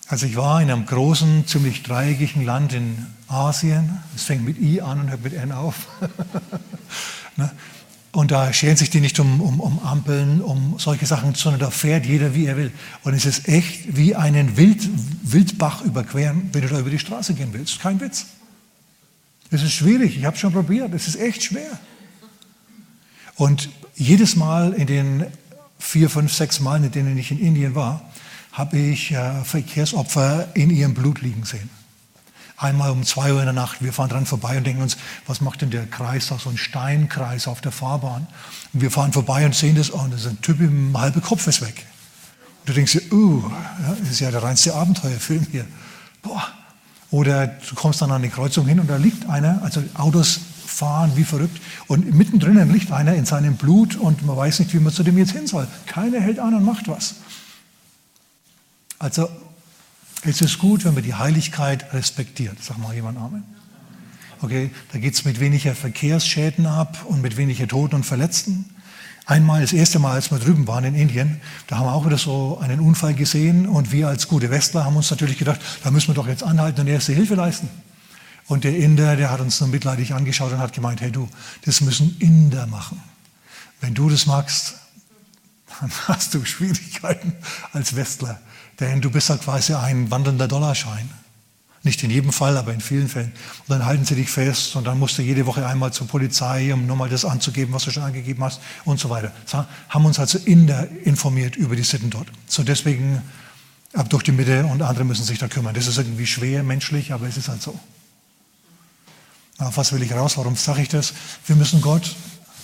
Also 0.07 0.25
ich 0.25 0.35
war 0.35 0.59
in 0.59 0.71
einem 0.71 0.87
großen, 0.87 1.45
ziemlich 1.45 1.83
dreieckigen 1.83 2.43
Land 2.43 2.73
in 2.73 3.05
Asien. 3.27 3.99
Es 4.15 4.23
fängt 4.23 4.43
mit 4.43 4.59
I 4.59 4.81
an 4.81 5.01
und 5.01 5.09
hört 5.11 5.21
mit 5.21 5.33
N 5.33 5.51
auf. 5.51 5.87
Ne? 7.37 7.51
Und 8.15 8.31
da 8.31 8.53
scheren 8.53 8.77
sich 8.77 8.89
die 8.89 9.01
nicht 9.01 9.19
um, 9.19 9.41
um, 9.41 9.59
um, 9.59 9.79
Ampeln, 9.79 10.39
um 10.41 10.75
solche 10.79 11.05
Sachen, 11.05 11.35
sondern 11.35 11.59
da 11.59 11.69
fährt 11.69 12.05
jeder, 12.05 12.33
wie 12.33 12.45
er 12.45 12.55
will. 12.55 12.71
Und 13.03 13.13
es 13.13 13.25
ist 13.25 13.49
echt 13.49 13.97
wie 13.97 14.15
einen 14.15 14.55
Wild, 14.55 14.87
Wildbach 15.21 15.81
überqueren, 15.81 16.49
wenn 16.53 16.61
du 16.61 16.69
da 16.69 16.79
über 16.79 16.89
die 16.89 16.97
Straße 16.97 17.33
gehen 17.33 17.49
willst. 17.51 17.81
Kein 17.81 17.99
Witz. 17.99 18.27
Es 19.51 19.63
ist 19.63 19.73
schwierig, 19.73 20.17
ich 20.17 20.23
habe 20.23 20.35
es 20.35 20.39
schon 20.39 20.53
probiert, 20.53 20.93
es 20.93 21.09
ist 21.09 21.19
echt 21.19 21.43
schwer. 21.43 21.77
Und 23.35 23.69
jedes 23.95 24.37
Mal 24.37 24.71
in 24.71 24.87
den 24.87 25.25
vier, 25.77 26.09
fünf, 26.09 26.33
sechs 26.33 26.61
Malen, 26.61 26.85
in 26.85 26.91
denen 26.91 27.17
ich 27.17 27.31
in 27.31 27.39
Indien 27.39 27.75
war, 27.75 28.13
habe 28.53 28.77
ich 28.77 29.11
äh, 29.11 29.43
Verkehrsopfer 29.43 30.47
in 30.53 30.69
ihrem 30.69 30.93
Blut 30.93 31.21
liegen 31.21 31.43
sehen. 31.43 31.69
Einmal 32.57 32.91
um 32.91 33.03
zwei 33.03 33.33
Uhr 33.33 33.39
in 33.39 33.45
der 33.45 33.53
Nacht, 33.53 33.83
wir 33.83 33.91
fahren 33.91 34.09
dran 34.09 34.25
vorbei 34.25 34.57
und 34.57 34.65
denken 34.65 34.81
uns, 34.81 34.95
was 35.27 35.41
macht 35.41 35.61
denn 35.61 35.71
der 35.71 35.85
Kreis 35.85 36.27
da, 36.27 36.39
so 36.39 36.49
ein 36.49 36.57
Steinkreis 36.57 37.47
auf 37.47 37.59
der 37.59 37.73
Fahrbahn? 37.73 38.27
Und 38.73 38.81
wir 38.81 38.91
fahren 38.91 39.11
vorbei 39.11 39.45
und 39.45 39.53
sehen 39.53 39.75
das, 39.75 39.93
oh, 39.93 40.05
das 40.09 40.21
ist 40.21 40.27
ein 40.27 40.41
Typ, 40.41 40.61
im 40.61 40.97
halbe 40.97 41.19
Kopf 41.19 41.47
ist 41.47 41.61
weg. 41.61 41.85
Und 42.59 42.69
du 42.69 42.73
denkst 42.73 42.93
dir, 42.93 43.13
uh, 43.13 43.43
ja, 43.83 43.95
das 43.99 44.09
ist 44.09 44.19
ja 44.21 44.31
der 44.31 44.41
reinste 44.41 44.73
Abenteuerfilm 44.73 45.45
hier. 45.51 45.65
Boah. 46.21 46.47
Oder 47.11 47.47
du 47.47 47.75
kommst 47.75 48.01
dann 48.01 48.11
an 48.11 48.21
die 48.21 48.29
Kreuzung 48.29 48.67
hin 48.67 48.79
und 48.79 48.89
da 48.89 48.97
liegt 48.97 49.29
einer, 49.29 49.61
also 49.61 49.83
Autos 49.93 50.39
fahren 50.65 51.11
wie 51.15 51.23
verrückt 51.23 51.61
und 51.87 52.13
mittendrin 52.13 52.71
liegt 52.71 52.91
einer 52.91 53.15
in 53.15 53.25
seinem 53.25 53.55
Blut 53.55 53.95
und 53.95 54.25
man 54.25 54.35
weiß 54.35 54.59
nicht, 54.59 54.73
wie 54.73 54.79
man 54.79 54.91
zu 54.91 55.03
dem 55.03 55.17
jetzt 55.17 55.31
hin 55.31 55.47
soll. 55.47 55.67
Keiner 55.85 56.19
hält 56.19 56.39
an 56.39 56.53
und 56.53 56.63
macht 56.63 56.87
was. 56.87 57.15
Also 58.97 59.29
es 60.23 60.41
ist 60.41 60.59
gut, 60.59 60.85
wenn 60.85 60.93
man 60.93 61.03
die 61.03 61.13
Heiligkeit 61.13 61.93
respektiert. 61.93 62.57
Sag 62.61 62.77
mal 62.77 62.93
jemand 62.93 63.17
Amen. 63.17 63.43
Okay, 64.41 64.69
da 64.91 64.99
geht 64.99 65.13
es 65.13 65.25
mit 65.25 65.39
weniger 65.39 65.75
Verkehrsschäden 65.75 66.65
ab 66.65 67.05
und 67.05 67.21
mit 67.21 67.37
weniger 67.37 67.67
Toten 67.67 67.95
und 67.95 68.05
Verletzten. 68.05 68.65
Einmal, 69.25 69.61
das 69.61 69.73
erste 69.73 69.97
Mal, 69.97 70.11
als 70.11 70.29
wir 70.29 70.37
drüben 70.37 70.67
waren 70.67 70.83
in 70.83 70.93
Indien, 70.93 71.41
da 71.65 71.77
haben 71.77 71.87
wir 71.87 71.93
auch 71.93 72.05
wieder 72.05 72.17
so 72.17 72.59
einen 72.61 72.79
Unfall 72.79 73.15
gesehen 73.15 73.67
und 73.67 73.91
wir 73.91 74.07
als 74.07 74.27
gute 74.27 74.51
Westler 74.51 74.85
haben 74.85 74.95
uns 74.95 75.09
natürlich 75.09 75.39
gedacht, 75.39 75.59
da 75.83 75.89
müssen 75.89 76.09
wir 76.09 76.13
doch 76.13 76.27
jetzt 76.27 76.43
anhalten 76.43 76.81
und 76.81 76.87
erste 76.87 77.13
Hilfe 77.13 77.33
leisten. 77.33 77.67
Und 78.47 78.63
der 78.63 78.77
Inder, 78.77 79.15
der 79.15 79.31
hat 79.31 79.39
uns 79.39 79.59
nur 79.59 79.69
mitleidig 79.69 80.13
angeschaut 80.13 80.51
und 80.51 80.59
hat 80.59 80.73
gemeint, 80.73 81.01
hey 81.01 81.11
du, 81.11 81.27
das 81.63 81.81
müssen 81.81 82.15
Inder 82.19 82.67
machen. 82.67 83.01
Wenn 83.81 83.95
du 83.95 84.09
das 84.09 84.27
magst, 84.27 84.75
dann 85.79 85.91
hast 86.07 86.35
du 86.35 86.45
Schwierigkeiten 86.45 87.33
als 87.73 87.95
Westler, 87.95 88.39
denn 88.79 89.01
du 89.01 89.09
bist 89.09 89.29
ja 89.29 89.37
quasi 89.37 89.73
ein 89.73 90.11
wandelnder 90.11 90.47
Dollarschein. 90.47 91.09
Nicht 91.83 92.01
in 92.03 92.09
jedem 92.09 92.31
Fall, 92.31 92.57
aber 92.57 92.73
in 92.73 92.81
vielen 92.81 93.07
Fällen. 93.07 93.31
Und 93.67 93.69
dann 93.69 93.85
halten 93.85 94.05
sie 94.05 94.15
dich 94.15 94.29
fest 94.29 94.75
und 94.75 94.85
dann 94.85 94.97
musst 94.97 95.19
du 95.19 95.21
jede 95.21 95.45
Woche 95.45 95.67
einmal 95.67 95.93
zur 95.93 96.07
Polizei, 96.07 96.73
um 96.73 96.87
nochmal 96.87 97.09
das 97.09 97.25
anzugeben, 97.25 97.75
was 97.75 97.83
du 97.83 97.91
schon 97.91 98.01
angegeben 98.01 98.43
hast 98.43 98.59
und 98.85 98.99
so 98.99 99.11
weiter. 99.11 99.31
So, 99.45 99.63
haben 99.89 100.05
uns 100.05 100.17
also 100.17 100.39
Inder 100.39 100.87
informiert 101.03 101.55
über 101.55 101.75
die 101.75 101.83
Sitten 101.83 102.09
dort. 102.09 102.27
So 102.47 102.63
deswegen 102.63 103.21
ab 103.93 104.09
durch 104.09 104.23
die 104.23 104.31
Mitte 104.31 104.65
und 104.65 104.81
andere 104.81 105.05
müssen 105.05 105.23
sich 105.23 105.37
da 105.37 105.47
kümmern. 105.47 105.75
Das 105.75 105.85
ist 105.85 105.99
irgendwie 105.99 106.25
schwer 106.25 106.63
menschlich, 106.63 107.13
aber 107.13 107.27
es 107.27 107.37
ist 107.37 107.49
halt 107.49 107.61
so. 107.61 107.79
Auf 109.59 109.77
was 109.77 109.93
will 109.93 110.01
ich 110.01 110.11
raus? 110.11 110.37
Warum 110.37 110.55
sage 110.55 110.81
ich 110.81 110.89
das? 110.89 111.13
Wir 111.45 111.55
müssen 111.55 111.81
Gott 111.81 112.15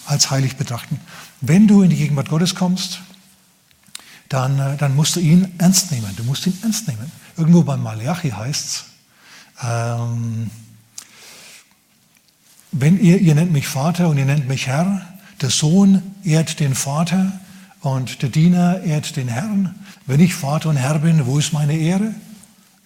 als 0.07 0.31
heilig 0.31 0.55
betrachten. 0.55 0.99
Wenn 1.41 1.67
du 1.67 1.83
in 1.83 1.91
die 1.91 1.95
Gegenwart 1.95 2.29
Gottes 2.29 2.55
kommst, 2.55 3.01
dann, 4.31 4.59
äh, 4.59 4.77
dann 4.77 4.95
musst 4.95 5.15
du 5.15 5.19
ihn 5.19 5.53
ernst 5.57 5.91
nehmen. 5.91 6.13
Du 6.15 6.23
musst 6.23 6.47
ihn 6.47 6.57
ernst 6.63 6.87
nehmen. 6.87 7.11
Irgendwo 7.37 7.63
beim 7.63 7.83
Malachi 7.83 8.29
heißt 8.29 8.65
es, 8.65 8.83
ähm, 9.63 10.49
wenn 12.71 12.99
ihr, 12.99 13.19
ihr 13.19 13.35
nennt 13.35 13.51
mich 13.51 13.67
Vater 13.67 14.07
und 14.07 14.17
ihr 14.17 14.25
nennt 14.25 14.47
mich 14.47 14.67
Herr, 14.67 15.01
der 15.41 15.49
Sohn 15.49 16.01
ehrt 16.23 16.59
den 16.59 16.75
Vater 16.75 17.33
und 17.81 18.21
der 18.21 18.29
Diener 18.29 18.81
ehrt 18.81 19.17
den 19.17 19.27
Herrn. 19.27 19.75
Wenn 20.05 20.21
ich 20.21 20.33
Vater 20.33 20.69
und 20.69 20.77
Herr 20.77 20.99
bin, 20.99 21.25
wo 21.25 21.37
ist 21.37 21.51
meine 21.51 21.75
Ehre? 21.75 22.13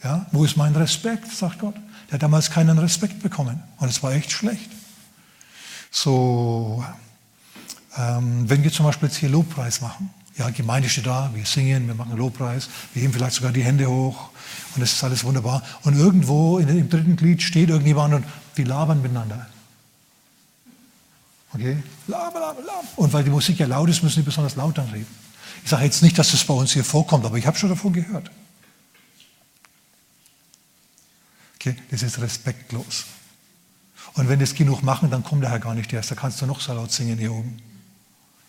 Ja, 0.04 0.26
wo 0.32 0.44
ist 0.44 0.58
mein 0.58 0.76
Respekt, 0.76 1.32
sagt 1.32 1.60
Gott. 1.60 1.76
Der 2.08 2.16
hat 2.16 2.24
damals 2.24 2.50
keinen 2.50 2.78
Respekt 2.80 3.22
bekommen 3.22 3.62
und 3.78 3.90
es 3.90 4.02
war 4.02 4.14
echt 4.14 4.32
schlecht. 4.32 4.70
So, 5.92 6.84
ähm, 7.98 8.50
wenn 8.50 8.64
wir 8.64 8.72
zum 8.72 8.86
Beispiel 8.86 9.10
jetzt 9.10 9.18
hier 9.18 9.30
Lobpreis 9.30 9.82
machen, 9.82 10.10
ja, 10.38 10.50
Gemeinde 10.50 10.90
steht 10.90 11.06
da, 11.06 11.32
wir 11.34 11.46
singen, 11.46 11.88
wir 11.88 11.96
machen 11.96 12.18
Lobpreis, 12.18 12.70
wir 12.94 13.02
heben 13.02 13.14
vielleicht 13.14 13.36
sogar 13.36 13.52
die 13.52 13.64
Hände 13.64 13.88
hoch 13.88 14.30
und 14.76 14.82
es 14.82 14.94
ist 14.94 15.04
alles 15.04 15.24
wunderbar. 15.24 15.64
Und 15.84 15.98
irgendwo 15.98 16.60
in, 16.60 16.68
im 16.68 16.90
dritten 16.90 17.16
Glied 17.16 17.42
steht 17.42 17.70
irgendjemand 17.70 18.14
und 18.16 18.26
die 18.58 18.64
labern 18.64 19.02
miteinander. 19.02 19.48
Okay? 21.54 21.82
Laber, 22.08 22.40
laber, 22.40 22.62
laber. 22.62 22.88
Und 22.98 23.14
weil 23.14 23.24
die 23.24 23.30
Musik 23.30 23.60
ja 23.60 23.66
laut 23.66 23.90
ist, 23.90 24.04
müssen 24.04 24.20
die 24.20 24.26
besonders 24.26 24.56
laut 24.58 24.78
dann 24.78 24.90
reden. 24.90 25.08
Ich 25.64 25.70
sage 25.70 25.86
jetzt 25.86 26.04
nicht, 26.04 26.18
dass 26.20 26.32
das 26.32 26.44
bei 26.44 26.54
uns 26.54 26.74
hier 26.74 26.84
vorkommt, 26.84 27.26
aber 27.26 27.38
ich 27.38 27.48
habe 27.48 27.58
schon 27.58 27.70
davon 27.70 27.94
gehört. 27.94 28.30
Okay? 31.56 31.78
Das 31.92 32.04
ist 32.04 32.20
respektlos. 32.20 33.06
Und 34.16 34.28
wenn 34.28 34.40
das 34.40 34.54
genug 34.54 34.84
machen, 34.84 35.10
dann 35.10 35.24
kommt 35.24 35.44
der 35.44 35.50
Herr 35.50 35.60
gar 35.60 35.76
nicht 35.76 35.92
erst. 35.94 36.12
Da 36.12 36.16
kannst 36.16 36.42
du 36.42 36.46
noch 36.46 36.60
so 36.60 36.74
laut 36.74 36.92
singen 36.92 37.18
hier 37.18 37.32
oben. 37.32 37.62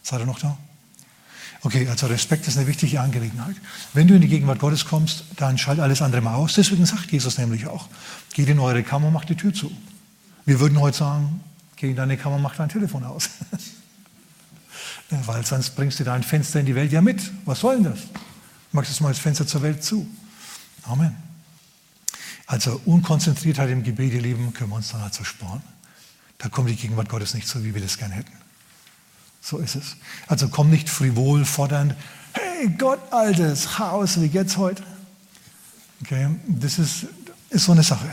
Seid 0.02 0.20
ihr 0.20 0.26
noch 0.26 0.40
da? 0.40 0.58
Okay, 1.62 1.88
also 1.88 2.06
Respekt 2.06 2.46
ist 2.46 2.56
eine 2.58 2.66
wichtige 2.66 3.00
Angelegenheit. 3.00 3.56
Wenn 3.92 4.06
du 4.06 4.14
in 4.14 4.20
die 4.20 4.28
Gegenwart 4.28 4.58
Gottes 4.58 4.84
kommst, 4.84 5.24
dann 5.36 5.58
schalt 5.58 5.80
alles 5.80 6.02
andere 6.02 6.20
mal 6.20 6.34
aus. 6.34 6.54
Deswegen 6.54 6.84
sagt 6.86 7.10
Jesus 7.10 7.38
nämlich 7.38 7.66
auch, 7.66 7.88
geht 8.34 8.48
in 8.48 8.58
eure 8.58 8.82
Kammer, 8.82 9.10
macht 9.10 9.28
die 9.28 9.36
Tür 9.36 9.52
zu. 9.52 9.72
Wir 10.44 10.60
würden 10.60 10.78
heute 10.78 10.98
sagen, 10.98 11.40
geh 11.76 11.90
in 11.90 11.96
deine 11.96 12.16
Kammer, 12.16 12.38
mach 12.38 12.54
dein 12.56 12.68
Telefon 12.68 13.04
aus. 13.04 13.30
Weil 15.10 15.46
sonst 15.46 15.70
bringst 15.70 16.00
du 16.00 16.04
dein 16.04 16.22
Fenster 16.22 16.60
in 16.60 16.66
die 16.66 16.74
Welt 16.74 16.92
ja 16.92 17.00
mit. 17.00 17.32
Was 17.44 17.60
soll 17.60 17.76
denn 17.76 17.84
das? 17.84 18.00
Machst 18.72 18.90
das 18.90 19.00
mal 19.00 19.08
das 19.08 19.18
Fenster 19.18 19.46
zur 19.46 19.62
Welt 19.62 19.82
zu. 19.82 20.06
Amen. 20.82 21.16
Also 22.46 22.80
Unkonzentriertheit 22.84 23.70
im 23.70 23.82
Gebet, 23.82 24.12
ihr 24.12 24.22
Lieben, 24.22 24.52
können 24.52 24.70
wir 24.70 24.76
uns 24.76 24.90
dann 24.90 25.00
also 25.00 25.24
sparen. 25.24 25.62
Da 26.38 26.48
kommt 26.48 26.68
die 26.68 26.76
Gegenwart 26.76 27.08
Gottes 27.08 27.34
nicht 27.34 27.48
so, 27.48 27.64
wie 27.64 27.74
wir 27.74 27.82
das 27.82 27.98
gerne 27.98 28.14
hätten. 28.14 28.32
So 29.48 29.58
ist 29.58 29.76
es. 29.76 29.94
Also 30.26 30.48
komm 30.48 30.70
nicht 30.70 30.88
frivol 30.88 31.44
fordernd, 31.44 31.94
hey 32.32 32.68
Gott, 32.76 32.98
altes 33.12 33.76
Chaos, 33.76 34.20
wie 34.20 34.26
geht's 34.26 34.56
heute? 34.56 34.82
Okay, 36.02 36.26
das 36.48 36.80
ist, 36.80 37.06
ist 37.50 37.66
so 37.66 37.70
eine 37.70 37.84
Sache. 37.84 38.10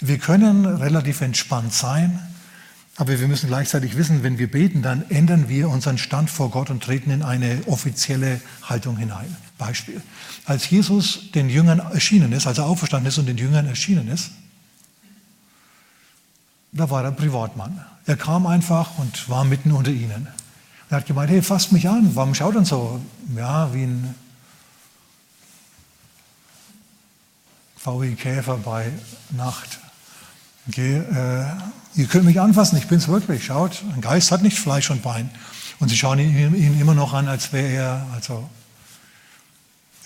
Wir 0.00 0.18
können 0.18 0.66
relativ 0.66 1.22
entspannt 1.22 1.72
sein, 1.72 2.20
aber 2.96 3.18
wir 3.18 3.28
müssen 3.28 3.46
gleichzeitig 3.46 3.96
wissen, 3.96 4.22
wenn 4.22 4.36
wir 4.36 4.50
beten, 4.50 4.82
dann 4.82 5.08
ändern 5.08 5.48
wir 5.48 5.70
unseren 5.70 5.96
Stand 5.96 6.28
vor 6.28 6.50
Gott 6.50 6.68
und 6.68 6.82
treten 6.82 7.10
in 7.12 7.22
eine 7.22 7.62
offizielle 7.64 8.38
Haltung 8.62 8.98
hinein. 8.98 9.34
Beispiel. 9.56 10.02
Als 10.44 10.68
Jesus 10.68 11.30
den 11.34 11.48
Jüngern 11.48 11.78
erschienen 11.78 12.32
ist, 12.32 12.46
als 12.46 12.58
er 12.58 12.66
auferstanden 12.66 13.08
ist 13.08 13.16
und 13.16 13.24
den 13.24 13.38
Jüngern 13.38 13.64
erschienen 13.64 14.08
ist, 14.08 14.32
da 16.72 16.90
war 16.90 17.04
er 17.04 17.12
Privatmann. 17.12 17.82
Er 18.04 18.16
kam 18.18 18.46
einfach 18.46 18.98
und 18.98 19.30
war 19.30 19.44
mitten 19.44 19.72
unter 19.72 19.92
ihnen. 19.92 20.28
Er 20.90 20.98
hat 20.98 21.06
gemeint, 21.06 21.30
hey, 21.30 21.42
fasst 21.42 21.72
mich 21.72 21.88
an, 21.88 22.14
warum 22.14 22.34
schaut 22.34 22.54
er 22.54 22.64
so? 22.64 23.00
Ja, 23.36 23.72
wie 23.74 23.84
ein 23.84 24.14
VW-Käfer 27.76 28.56
bei 28.58 28.90
Nacht. 29.30 29.78
Okay, 30.68 30.98
äh, 30.98 31.44
ihr 31.94 32.06
könnt 32.06 32.24
mich 32.24 32.40
anfassen, 32.40 32.76
ich 32.78 32.88
bin 32.88 32.98
es 32.98 33.08
wirklich. 33.08 33.44
Schaut, 33.44 33.82
ein 33.94 34.00
Geist 34.00 34.30
hat 34.30 34.42
nicht 34.42 34.58
Fleisch 34.58 34.90
und 34.90 35.02
Bein. 35.02 35.30
Und 35.78 35.88
sie 35.88 35.96
schauen 35.96 36.18
ihn, 36.18 36.54
ihn 36.54 36.80
immer 36.80 36.94
noch 36.94 37.12
an, 37.12 37.28
als 37.28 37.52
wäre 37.52 37.72
er 37.72 38.06
also 38.14 38.48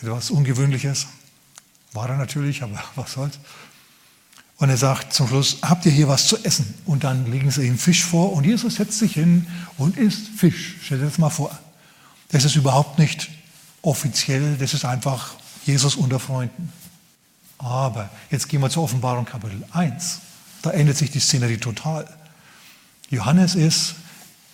etwas 0.03 0.31
Ungewöhnliches. 0.31 1.07
War 1.93 2.09
er 2.09 2.17
natürlich, 2.17 2.63
aber 2.63 2.83
was 2.97 3.13
soll's. 3.13 3.39
Und 4.63 4.69
er 4.69 4.77
sagt 4.77 5.13
zum 5.13 5.27
Schluss, 5.27 5.57
habt 5.63 5.87
ihr 5.87 5.91
hier 5.91 6.07
was 6.07 6.29
zu 6.29 6.37
essen? 6.45 6.73
Und 6.85 7.03
dann 7.03 7.29
legen 7.29 7.51
sie 7.51 7.67
ihm 7.67 7.77
Fisch 7.77 8.05
vor 8.05 8.33
und 8.33 8.47
Jesus 8.47 8.77
setzt 8.77 8.97
sich 8.97 9.15
hin 9.15 9.45
und 9.77 9.97
isst 9.97 10.29
Fisch. 10.37 10.77
Stellt 10.85 11.03
euch 11.03 11.09
das 11.09 11.19
mal 11.19 11.31
vor. 11.31 11.59
Das 12.29 12.45
ist 12.45 12.55
überhaupt 12.55 12.97
nicht 12.97 13.29
offiziell, 13.83 14.57
das 14.59 14.73
ist 14.73 14.85
einfach 14.85 15.35
Jesus 15.67 15.97
unter 15.97 16.21
Freunden. 16.21 16.73
Aber 17.59 18.09
jetzt 18.31 18.49
gehen 18.49 18.61
wir 18.61 18.71
zur 18.71 18.85
Offenbarung 18.85 19.25
Kapitel 19.25 19.65
1. 19.73 20.21
Da 20.63 20.71
ändert 20.71 20.97
sich 20.97 21.11
die 21.11 21.19
Szenerie 21.19 21.59
total. 21.59 22.07
Johannes 23.11 23.57
ist 23.57 23.97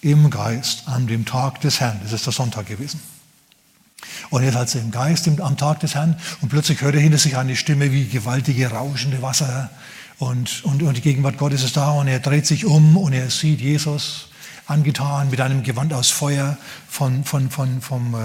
im 0.01 0.31
Geist 0.31 0.89
an 0.89 1.07
dem 1.07 1.27
Tag 1.27 1.61
des 1.61 1.81
Herrn. 1.81 2.01
Das 2.03 2.15
ist 2.15 2.25
der 2.25 2.33
Sonntag 2.33 2.65
gewesen. 2.65 2.99
Und 4.31 4.43
er 4.43 4.75
im 4.75 4.91
Geist 4.91 5.29
am 5.29 5.57
Tag 5.57 5.81
des 5.81 5.95
Herrn 5.95 6.17
und 6.41 6.49
plötzlich 6.49 6.81
hört 6.83 6.95
er 6.95 7.01
hinter 7.01 7.19
sich 7.19 7.37
eine 7.37 7.57
Stimme 7.57 7.93
wie 7.93 8.07
gewaltige, 8.07 8.71
rauschende 8.71 9.23
Wasser 9.23 9.71
und, 10.19 10.65
und, 10.65 10.83
und 10.83 10.97
die 10.97 11.01
Gegenwart 11.01 11.39
Gottes 11.39 11.63
ist 11.63 11.77
da 11.77 11.93
und 11.93 12.09
er 12.09 12.21
dreht 12.21 12.47
sich 12.47 12.67
um 12.67 12.97
und 12.97 13.13
er 13.13 13.31
sieht 13.31 13.61
Jesus 13.61 14.29
angetan 14.69 15.31
mit 15.31 15.41
einem 15.41 15.63
Gewand 15.63 15.95
aus 15.95 16.11
Feuer 16.11 16.59
von, 16.89 17.25
von, 17.25 17.49
von, 17.51 17.81
vom, 17.81 18.15
äh, 18.15 18.19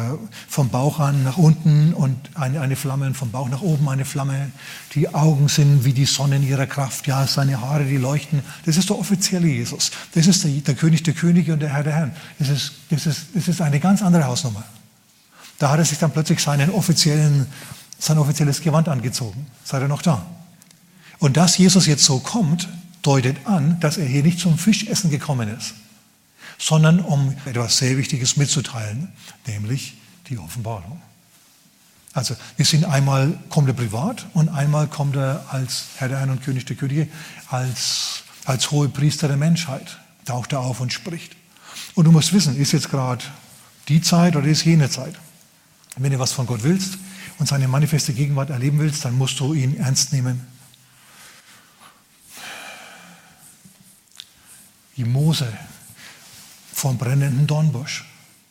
vom 0.50 0.70
Bauch 0.70 1.00
an 1.00 1.24
nach 1.24 1.38
unten 1.38 1.94
und 1.94 2.18
eine, 2.36 2.60
eine 2.60 2.76
Flamme 2.76 3.14
vom 3.14 3.32
Bauch 3.32 3.48
nach 3.48 3.62
oben 3.62 3.88
eine 3.88 4.04
Flamme. 4.04 4.52
Die 4.94 5.14
Augen 5.14 5.48
sind 5.48 5.86
wie 5.86 5.94
die 5.94 6.06
Sonne 6.06 6.36
in 6.36 6.44
ihrer 6.44 6.66
Kraft. 6.66 7.08
Ja, 7.08 7.26
seine 7.28 7.62
Haare, 7.62 7.86
die 7.86 7.98
leuchten. 7.98 8.42
Das 8.66 8.76
ist 8.76 8.90
der 8.90 9.00
offizielle 9.00 9.48
Jesus. 9.48 9.92
Das 10.14 10.28
ist 10.28 10.44
der, 10.44 10.52
der 10.52 10.76
König 10.76 11.04
der 11.04 11.14
Könige 11.14 11.54
und 11.54 11.62
der 11.62 11.70
Herr 11.70 11.84
der 11.84 11.94
Herren. 11.94 12.12
Das 12.40 12.50
ist, 12.50 12.74
das, 12.90 13.06
ist, 13.06 13.28
das 13.34 13.48
ist 13.48 13.62
eine 13.62 13.80
ganz 13.80 14.02
andere 14.02 14.26
Hausnummer. 14.26 14.66
Da 15.63 15.70
hat 15.70 15.79
er 15.79 15.86
sich 15.86 15.98
dann 15.98 16.12
plötzlich 16.12 16.43
seinen 16.43 16.72
offiziellen, 16.72 17.48
sein 17.98 18.17
offizielles 18.17 18.60
Gewand 18.60 18.89
angezogen. 18.89 19.48
Seid 19.63 19.82
ihr 19.82 19.88
noch 19.88 20.01
da? 20.01 20.25
Und 21.20 21.38
dass 21.38 21.58
Jesus 21.58 21.86
jetzt 21.86 22.03
so 22.03 22.20
kommt, 22.20 22.67
deutet 23.01 23.38
an, 23.48 23.79
dass 23.79 23.96
er 23.96 24.05
hier 24.05 24.24
nicht 24.24 24.39
zum 24.39 24.58
Fischessen 24.58 25.10
gekommen 25.10 25.48
ist, 25.58 25.74
sondern 26.60 27.00
um 27.00 27.34
etwas 27.46 27.77
sehr 27.77 27.96
Wichtiges 27.96 28.36
mitzuteilen, 28.36 29.13
nämlich 29.48 29.96
die 30.27 30.38
Offenbarung. 30.38 31.01
Also 32.12 32.36
wir 32.58 32.65
sind 32.65 32.84
einmal 32.84 33.39
kommt 33.48 33.70
er 33.70 33.74
privat 33.74 34.25
und 34.34 34.50
einmal 34.50 34.88
kommt 34.88 35.15
er 35.15 35.46
als 35.50 35.86
Herr 35.96 36.10
der 36.10 36.17
Herren 36.17 36.32
und 36.32 36.43
König 36.43 36.65
der 36.65 36.75
Könige, 36.75 37.08
als, 37.48 38.24
als 38.43 38.70
hohe 38.72 38.89
Priester 38.89 39.29
der 39.29 39.38
Menschheit, 39.38 39.98
taucht 40.25 40.51
er 40.51 40.60
auf 40.60 40.82
und 40.82 40.91
spricht. 40.91 41.38
Und 41.96 42.03
du 42.03 42.12
musst 42.12 42.34
wissen, 42.34 42.58
ist 42.58 42.74
jetzt 42.74 42.91
gerade 42.91 43.24
die 43.88 44.01
Zeit 44.01 44.36
oder 44.36 44.48
ist 44.48 44.65
jene 44.65 44.89
Zeit? 44.89 45.15
Wenn 45.96 46.12
du 46.12 46.20
was 46.20 46.32
von 46.32 46.48
Gott 46.48 46.64
willst 46.64 46.98
und 47.38 47.48
seine 47.48 47.68
manifeste 47.68 48.14
Gegenwart 48.14 48.50
erleben 48.50 48.80
willst, 48.80 49.06
dann 49.06 49.18
musst 49.18 49.40
du 49.40 49.54
ihn 49.54 49.78
ernst 49.78 50.12
nehmen. 50.12 50.48
Wie 54.96 55.04
Mose 55.04 55.52
vom 56.74 56.98
brennenden 56.98 57.48
Dornbusch. 57.48 58.06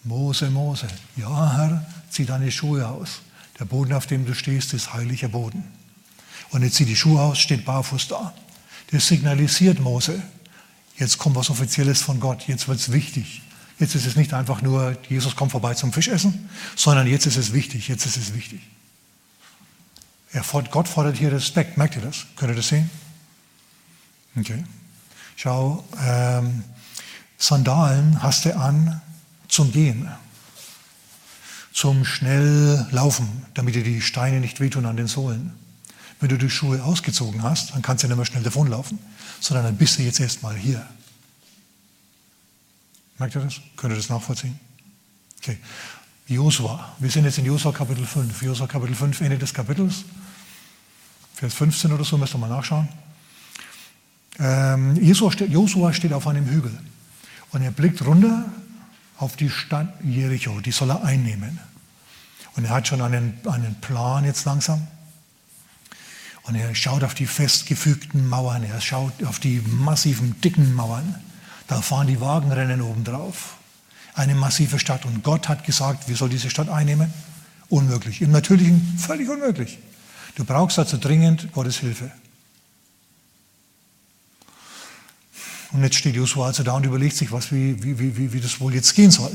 Mose, 0.04 0.50
Mose, 0.50 0.88
ja 1.16 1.56
Herr, 1.56 1.86
zieh 2.10 2.24
deine 2.24 2.50
Schuhe 2.50 2.88
aus. 2.88 3.20
Der 3.58 3.64
Boden, 3.64 3.92
auf 3.92 4.06
dem 4.06 4.26
du 4.26 4.34
stehst, 4.34 4.72
ist 4.74 4.92
heiliger 4.92 5.28
Boden. 5.28 5.64
Und 6.50 6.62
jetzt 6.62 6.76
zieh 6.76 6.84
die 6.84 6.96
Schuhe 6.96 7.20
aus, 7.20 7.38
steht 7.38 7.64
barfuß 7.64 8.08
da. 8.08 8.34
Das 8.90 9.06
signalisiert 9.06 9.80
Mose. 9.80 10.20
Jetzt 10.96 11.18
kommt 11.18 11.36
was 11.36 11.50
Offizielles 11.50 12.02
von 12.02 12.20
Gott, 12.20 12.48
jetzt 12.48 12.68
wird 12.68 12.80
es 12.80 12.92
wichtig. 12.92 13.42
Jetzt 13.82 13.96
ist 13.96 14.06
es 14.06 14.14
nicht 14.14 14.32
einfach 14.32 14.62
nur, 14.62 14.96
Jesus 15.08 15.34
kommt 15.34 15.50
vorbei 15.50 15.74
zum 15.74 15.92
Fischessen, 15.92 16.48
sondern 16.76 17.08
jetzt 17.08 17.26
ist 17.26 17.36
es 17.36 17.52
wichtig, 17.52 17.88
jetzt 17.88 18.06
ist 18.06 18.16
es 18.16 18.32
wichtig. 18.32 18.60
Er, 20.30 20.44
Gott 20.70 20.86
fordert 20.86 21.16
hier 21.16 21.32
Respekt, 21.32 21.76
merkt 21.78 21.96
ihr 21.96 22.02
das? 22.02 22.26
Könnt 22.36 22.52
ihr 22.52 22.54
das 22.54 22.68
sehen? 22.68 22.88
Okay. 24.36 24.62
Schau, 25.34 25.82
ähm, 26.00 26.62
Sandalen 27.38 28.22
hast 28.22 28.44
du 28.44 28.56
an 28.56 29.02
zum 29.48 29.72
Gehen, 29.72 30.08
zum 31.72 32.04
schnell 32.04 32.86
Laufen, 32.92 33.46
damit 33.54 33.74
dir 33.74 33.82
die 33.82 34.00
Steine 34.00 34.38
nicht 34.38 34.60
wehtun 34.60 34.86
an 34.86 34.96
den 34.96 35.08
Sohlen. 35.08 35.54
Wenn 36.20 36.28
du 36.28 36.38
die 36.38 36.50
Schuhe 36.50 36.84
ausgezogen 36.84 37.42
hast, 37.42 37.74
dann 37.74 37.82
kannst 37.82 38.04
du 38.04 38.06
nicht 38.06 38.16
mehr 38.16 38.26
schnell 38.26 38.44
davonlaufen, 38.44 39.00
sondern 39.40 39.64
dann 39.64 39.76
bist 39.76 39.98
du 39.98 40.04
jetzt 40.04 40.20
erstmal 40.20 40.54
hier. 40.54 40.86
Merkt 43.22 43.36
ihr 43.36 43.42
das? 43.42 43.60
Könnt 43.76 43.92
ihr 43.92 43.96
das 43.98 44.08
nachvollziehen? 44.08 44.58
Okay. 45.38 45.56
Josua. 46.26 46.92
Wir 46.98 47.08
sind 47.08 47.24
jetzt 47.24 47.38
in 47.38 47.44
Josua 47.44 47.70
Kapitel 47.70 48.04
5. 48.04 48.42
Josua 48.42 48.66
Kapitel 48.66 48.96
5, 48.96 49.20
Ende 49.20 49.38
des 49.38 49.54
Kapitels. 49.54 50.02
Vers 51.36 51.54
15 51.54 51.92
oder 51.92 52.02
so, 52.02 52.18
müsst 52.18 52.34
ihr 52.34 52.38
mal 52.38 52.48
nachschauen. 52.48 52.88
Ähm, 54.40 54.96
Josua 54.96 55.92
steht 55.92 56.12
auf 56.12 56.26
einem 56.26 56.46
Hügel 56.46 56.76
und 57.52 57.62
er 57.62 57.70
blickt 57.70 58.04
runter 58.04 58.44
auf 59.18 59.36
die 59.36 59.50
Stadt 59.50 59.94
Jericho, 60.02 60.58
die 60.58 60.72
soll 60.72 60.90
er 60.90 61.04
einnehmen. 61.04 61.60
Und 62.56 62.64
er 62.64 62.70
hat 62.70 62.88
schon 62.88 63.02
einen, 63.02 63.38
einen 63.46 63.76
Plan 63.80 64.24
jetzt 64.24 64.46
langsam. 64.46 64.88
Und 66.42 66.56
er 66.56 66.74
schaut 66.74 67.04
auf 67.04 67.14
die 67.14 67.26
festgefügten 67.26 68.28
Mauern, 68.28 68.64
er 68.64 68.80
schaut 68.80 69.22
auf 69.22 69.38
die 69.38 69.62
massiven, 69.64 70.40
dicken 70.40 70.74
Mauern. 70.74 71.22
Da 71.66 71.80
fahren 71.80 72.06
die 72.06 72.20
Wagenrennen 72.20 72.80
oben 72.82 73.04
drauf. 73.04 73.56
Eine 74.14 74.34
massive 74.34 74.78
Stadt. 74.78 75.04
Und 75.04 75.22
Gott 75.22 75.48
hat 75.48 75.64
gesagt, 75.64 76.08
wir 76.08 76.16
sollen 76.16 76.30
diese 76.30 76.50
Stadt 76.50 76.68
einnehmen. 76.68 77.12
Unmöglich. 77.68 78.20
Im 78.20 78.30
Natürlichen 78.30 78.98
völlig 78.98 79.28
unmöglich. 79.28 79.78
Du 80.34 80.44
brauchst 80.44 80.78
also 80.78 80.98
dringend 80.98 81.52
Gottes 81.52 81.78
Hilfe. 81.78 82.10
Und 85.72 85.82
jetzt 85.82 85.96
steht 85.96 86.14
Josua 86.14 86.48
also 86.48 86.62
da 86.62 86.74
und 86.74 86.84
überlegt 86.84 87.16
sich, 87.16 87.32
was, 87.32 87.50
wie, 87.50 87.82
wie, 87.82 87.98
wie, 87.98 88.32
wie 88.32 88.40
das 88.40 88.60
wohl 88.60 88.74
jetzt 88.74 88.94
gehen 88.94 89.10
soll. 89.10 89.32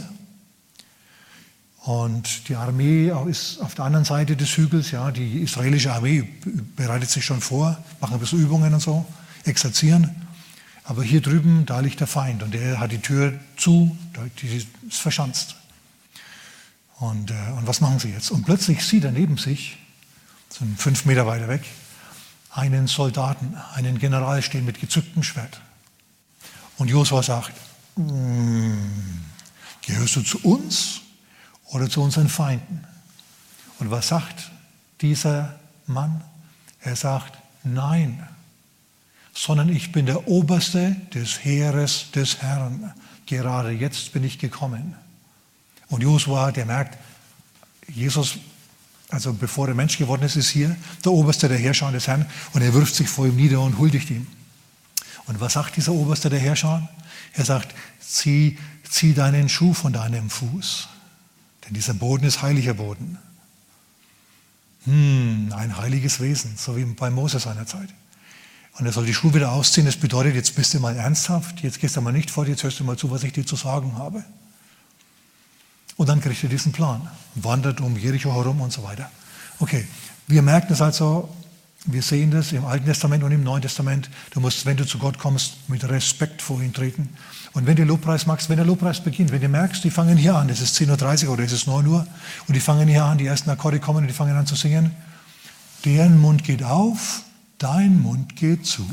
Und 1.87 2.49
die 2.49 2.55
Armee 2.55 3.11
ist 3.29 3.59
auf 3.61 3.73
der 3.73 3.85
anderen 3.85 4.05
Seite 4.05 4.35
des 4.35 4.55
Hügels, 4.57 4.91
ja, 4.91 5.09
die 5.09 5.41
israelische 5.41 5.93
Armee 5.93 6.27
bereitet 6.75 7.09
sich 7.09 7.23
schon 7.23 7.39
vor, 7.39 7.77
machen 8.01 8.15
ein 8.15 8.19
bisschen 8.19 8.41
Übungen 8.41 8.73
und 8.73 8.81
so, 8.81 9.05
exerzieren. 9.45 10.26
Aber 10.87 11.03
hier 11.03 11.19
drüben, 11.19 11.65
da 11.65 11.81
liegt 11.81 11.99
der 11.99 12.07
Feind 12.07 12.43
und 12.43 12.53
der 12.53 12.79
hat 12.79 12.93
die 12.93 13.01
Tür 13.01 13.37
zu, 13.57 13.97
die 14.41 14.65
ist 14.87 14.97
verschanzt. 14.97 15.57
Und, 16.99 17.29
äh, 17.29 17.51
und 17.57 17.67
was 17.67 17.81
machen 17.81 17.99
sie 17.99 18.09
jetzt? 18.09 18.31
Und 18.31 18.45
plötzlich 18.45 18.85
sieht 18.85 19.03
er 19.03 19.11
neben 19.11 19.37
sich, 19.37 19.77
so 20.47 20.63
fünf 20.77 21.03
Meter 21.03 21.27
weiter 21.27 21.49
weg, 21.49 21.65
einen 22.51 22.87
Soldaten, 22.87 23.57
einen 23.73 23.99
General 23.99 24.41
stehen 24.41 24.63
mit 24.63 24.79
gezücktem 24.79 25.23
Schwert. 25.23 25.59
Und 26.77 26.87
Josua 26.87 27.21
sagt, 27.21 27.51
mm, 27.97 28.71
gehörst 29.85 30.15
du 30.15 30.21
zu 30.21 30.39
uns 30.39 31.01
oder 31.65 31.89
zu 31.89 32.01
unseren 32.01 32.29
Feinden? 32.29 32.87
Und 33.79 33.91
was 33.91 34.07
sagt 34.07 34.51
dieser 35.01 35.59
Mann? 35.85 36.23
Er 36.79 36.95
sagt, 36.95 37.37
nein, 37.65 38.25
sondern 39.37 39.69
ich 39.69 39.91
bin 39.91 40.07
der 40.07 40.27
Oberste 40.27 40.95
des 41.13 41.45
Heeres 41.45 42.09
des 42.11 42.41
Herrn. 42.41 42.91
Gerade 43.27 43.69
jetzt 43.69 44.11
bin 44.11 44.23
ich 44.23 44.39
gekommen. 44.39 44.95
Und 45.89 46.01
Josua, 46.01 46.51
der 46.51 46.65
merkt, 46.65 46.97
Jesus, 47.87 48.39
also 49.09 49.33
bevor 49.33 49.67
er 49.67 49.75
Mensch 49.75 49.99
geworden 49.99 50.23
ist, 50.23 50.37
ist 50.37 50.49
hier 50.49 50.75
der 51.05 51.11
Oberste 51.11 51.47
der 51.47 51.59
Herrscher 51.59 51.91
des 51.91 52.07
Herrn 52.07 52.25
und 52.53 52.63
er 52.63 52.73
wirft 52.73 52.95
sich 52.95 53.07
vor 53.07 53.27
ihm 53.27 53.35
nieder 53.35 53.61
und 53.61 53.77
huldigt 53.77 54.09
ihm. 54.09 54.25
Und 55.27 55.39
was 55.39 55.53
sagt 55.53 55.77
dieser 55.77 55.91
Oberste 55.91 56.31
der 56.31 56.39
Herrscher? 56.39 56.89
Er 57.33 57.45
sagt, 57.45 57.75
zieh, 57.99 58.57
zieh 58.89 59.13
deinen 59.13 59.49
Schuh 59.49 59.75
von 59.75 59.93
deinem 59.93 60.31
Fuß. 60.31 60.87
Denn 61.65 61.75
dieser 61.75 61.93
Boden 61.93 62.25
ist 62.25 62.41
heiliger 62.41 62.73
Boden. 62.73 63.19
Hm, 64.85 65.53
ein 65.55 65.77
heiliges 65.77 66.19
Wesen, 66.21 66.55
so 66.57 66.75
wie 66.75 66.85
bei 66.85 67.11
Moses 67.11 67.43
seinerzeit. 67.43 67.89
Und 68.79 68.85
er 68.85 68.91
soll 68.91 69.05
die 69.05 69.13
Schuhe 69.13 69.33
wieder 69.33 69.51
ausziehen. 69.51 69.85
Das 69.85 69.95
bedeutet, 69.95 70.35
jetzt 70.35 70.55
bist 70.55 70.73
du 70.73 70.79
mal 70.79 70.95
ernsthaft, 70.95 71.61
jetzt 71.61 71.79
gehst 71.79 71.95
du 71.95 72.01
mal 72.01 72.11
nicht 72.11 72.29
vor, 72.29 72.45
jetzt 72.45 72.63
hörst 72.63 72.79
du 72.79 72.83
mal 72.83 72.97
zu, 72.97 73.09
was 73.09 73.23
ich 73.23 73.33
dir 73.33 73.45
zu 73.45 73.55
sagen 73.55 73.97
habe. 73.97 74.23
Und 75.95 76.09
dann 76.09 76.21
kriegt 76.21 76.43
er 76.43 76.49
diesen 76.49 76.71
Plan, 76.71 77.09
wandert 77.33 77.81
um 77.81 77.97
Jericho 77.97 78.31
herum 78.31 78.61
und 78.61 78.71
so 78.71 78.83
weiter. 78.83 79.09
Okay, 79.59 79.87
wir 80.27 80.43
merken 80.43 80.73
es 80.73 80.81
also, 80.81 81.27
wir 81.85 82.03
sehen 82.03 82.29
das 82.29 82.51
im 82.51 82.65
Alten 82.65 82.85
Testament 82.85 83.23
und 83.23 83.31
im 83.31 83.43
Neuen 83.43 83.63
Testament. 83.63 84.11
Du 84.29 84.39
musst, 84.39 84.65
wenn 84.67 84.77
du 84.77 84.85
zu 84.85 84.99
Gott 84.99 85.17
kommst, 85.17 85.69
mit 85.69 85.83
Respekt 85.83 86.43
vor 86.43 86.61
ihn 86.61 86.73
treten. 86.73 87.09
Und 87.53 87.65
wenn 87.65 87.75
du 87.75 87.83
Lobpreis 87.83 88.27
magst, 88.27 88.49
wenn 88.49 88.57
der 88.57 88.65
Lobpreis 88.65 88.99
beginnt, 88.99 89.31
wenn 89.31 89.41
du 89.41 89.49
merkst, 89.49 89.83
die 89.83 89.89
fangen 89.89 90.17
hier 90.17 90.35
an, 90.35 90.49
es 90.49 90.61
ist 90.61 90.77
10.30 90.79 91.25
Uhr 91.25 91.33
oder 91.33 91.43
es 91.43 91.51
ist 91.51 91.65
9 91.65 91.87
Uhr, 91.87 92.05
und 92.47 92.53
die 92.53 92.59
fangen 92.59 92.87
hier 92.87 93.05
an, 93.05 93.17
die 93.17 93.25
ersten 93.25 93.49
Akkorde 93.49 93.79
kommen 93.79 93.99
und 93.99 94.07
die 94.07 94.13
fangen 94.13 94.35
an 94.35 94.45
zu 94.45 94.55
singen, 94.55 94.91
deren 95.83 96.19
Mund 96.19 96.43
geht 96.43 96.61
auf, 96.61 97.23
dein 97.57 98.01
Mund 98.01 98.35
geht 98.35 98.65
zu. 98.65 98.87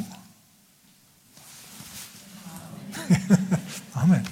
Amen. 3.94 4.26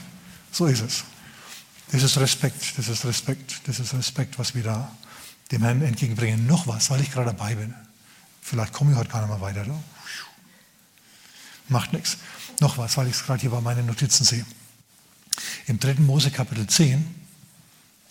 So 0.51 0.67
ist 0.67 0.81
es. 0.81 1.05
Das 1.91 2.03
ist 2.03 2.17
Respekt, 2.19 2.79
das 2.79 2.89
ist 2.89 3.05
Respekt, 3.05 3.61
das 3.67 3.79
ist 3.79 3.93
Respekt, 3.93 4.39
was 4.39 4.55
wir 4.55 4.63
da 4.63 4.91
dem 5.51 5.63
Herrn 5.63 5.83
entgegenbringen. 5.83 6.47
Noch 6.47 6.67
was, 6.67 6.91
weil 6.91 7.03
ich 7.03 7.11
gerade 7.11 7.27
dabei 7.27 7.55
bin. 7.55 7.75
Vielleicht 8.41 8.73
komme 8.73 8.93
ich 8.93 8.99
heute 8.99 9.11
gar 9.11 9.21
nicht 9.21 9.29
mehr 9.29 9.41
weiter. 9.41 9.63
Oder? 9.63 9.79
Macht 11.69 11.93
nichts. 11.93 12.17
Noch 12.61 12.79
was, 12.79 12.97
weil 12.97 13.09
ich 13.09 13.15
es 13.15 13.25
gerade 13.25 13.41
hier 13.41 13.51
bei 13.51 13.61
meinen 13.61 13.87
Notizen 13.87 14.25
sehe. 14.25 14.45
Im 15.67 15.79
3. 15.79 15.95
Mose 15.95 16.31
Kapitel 16.31 16.67
10, 16.67 17.15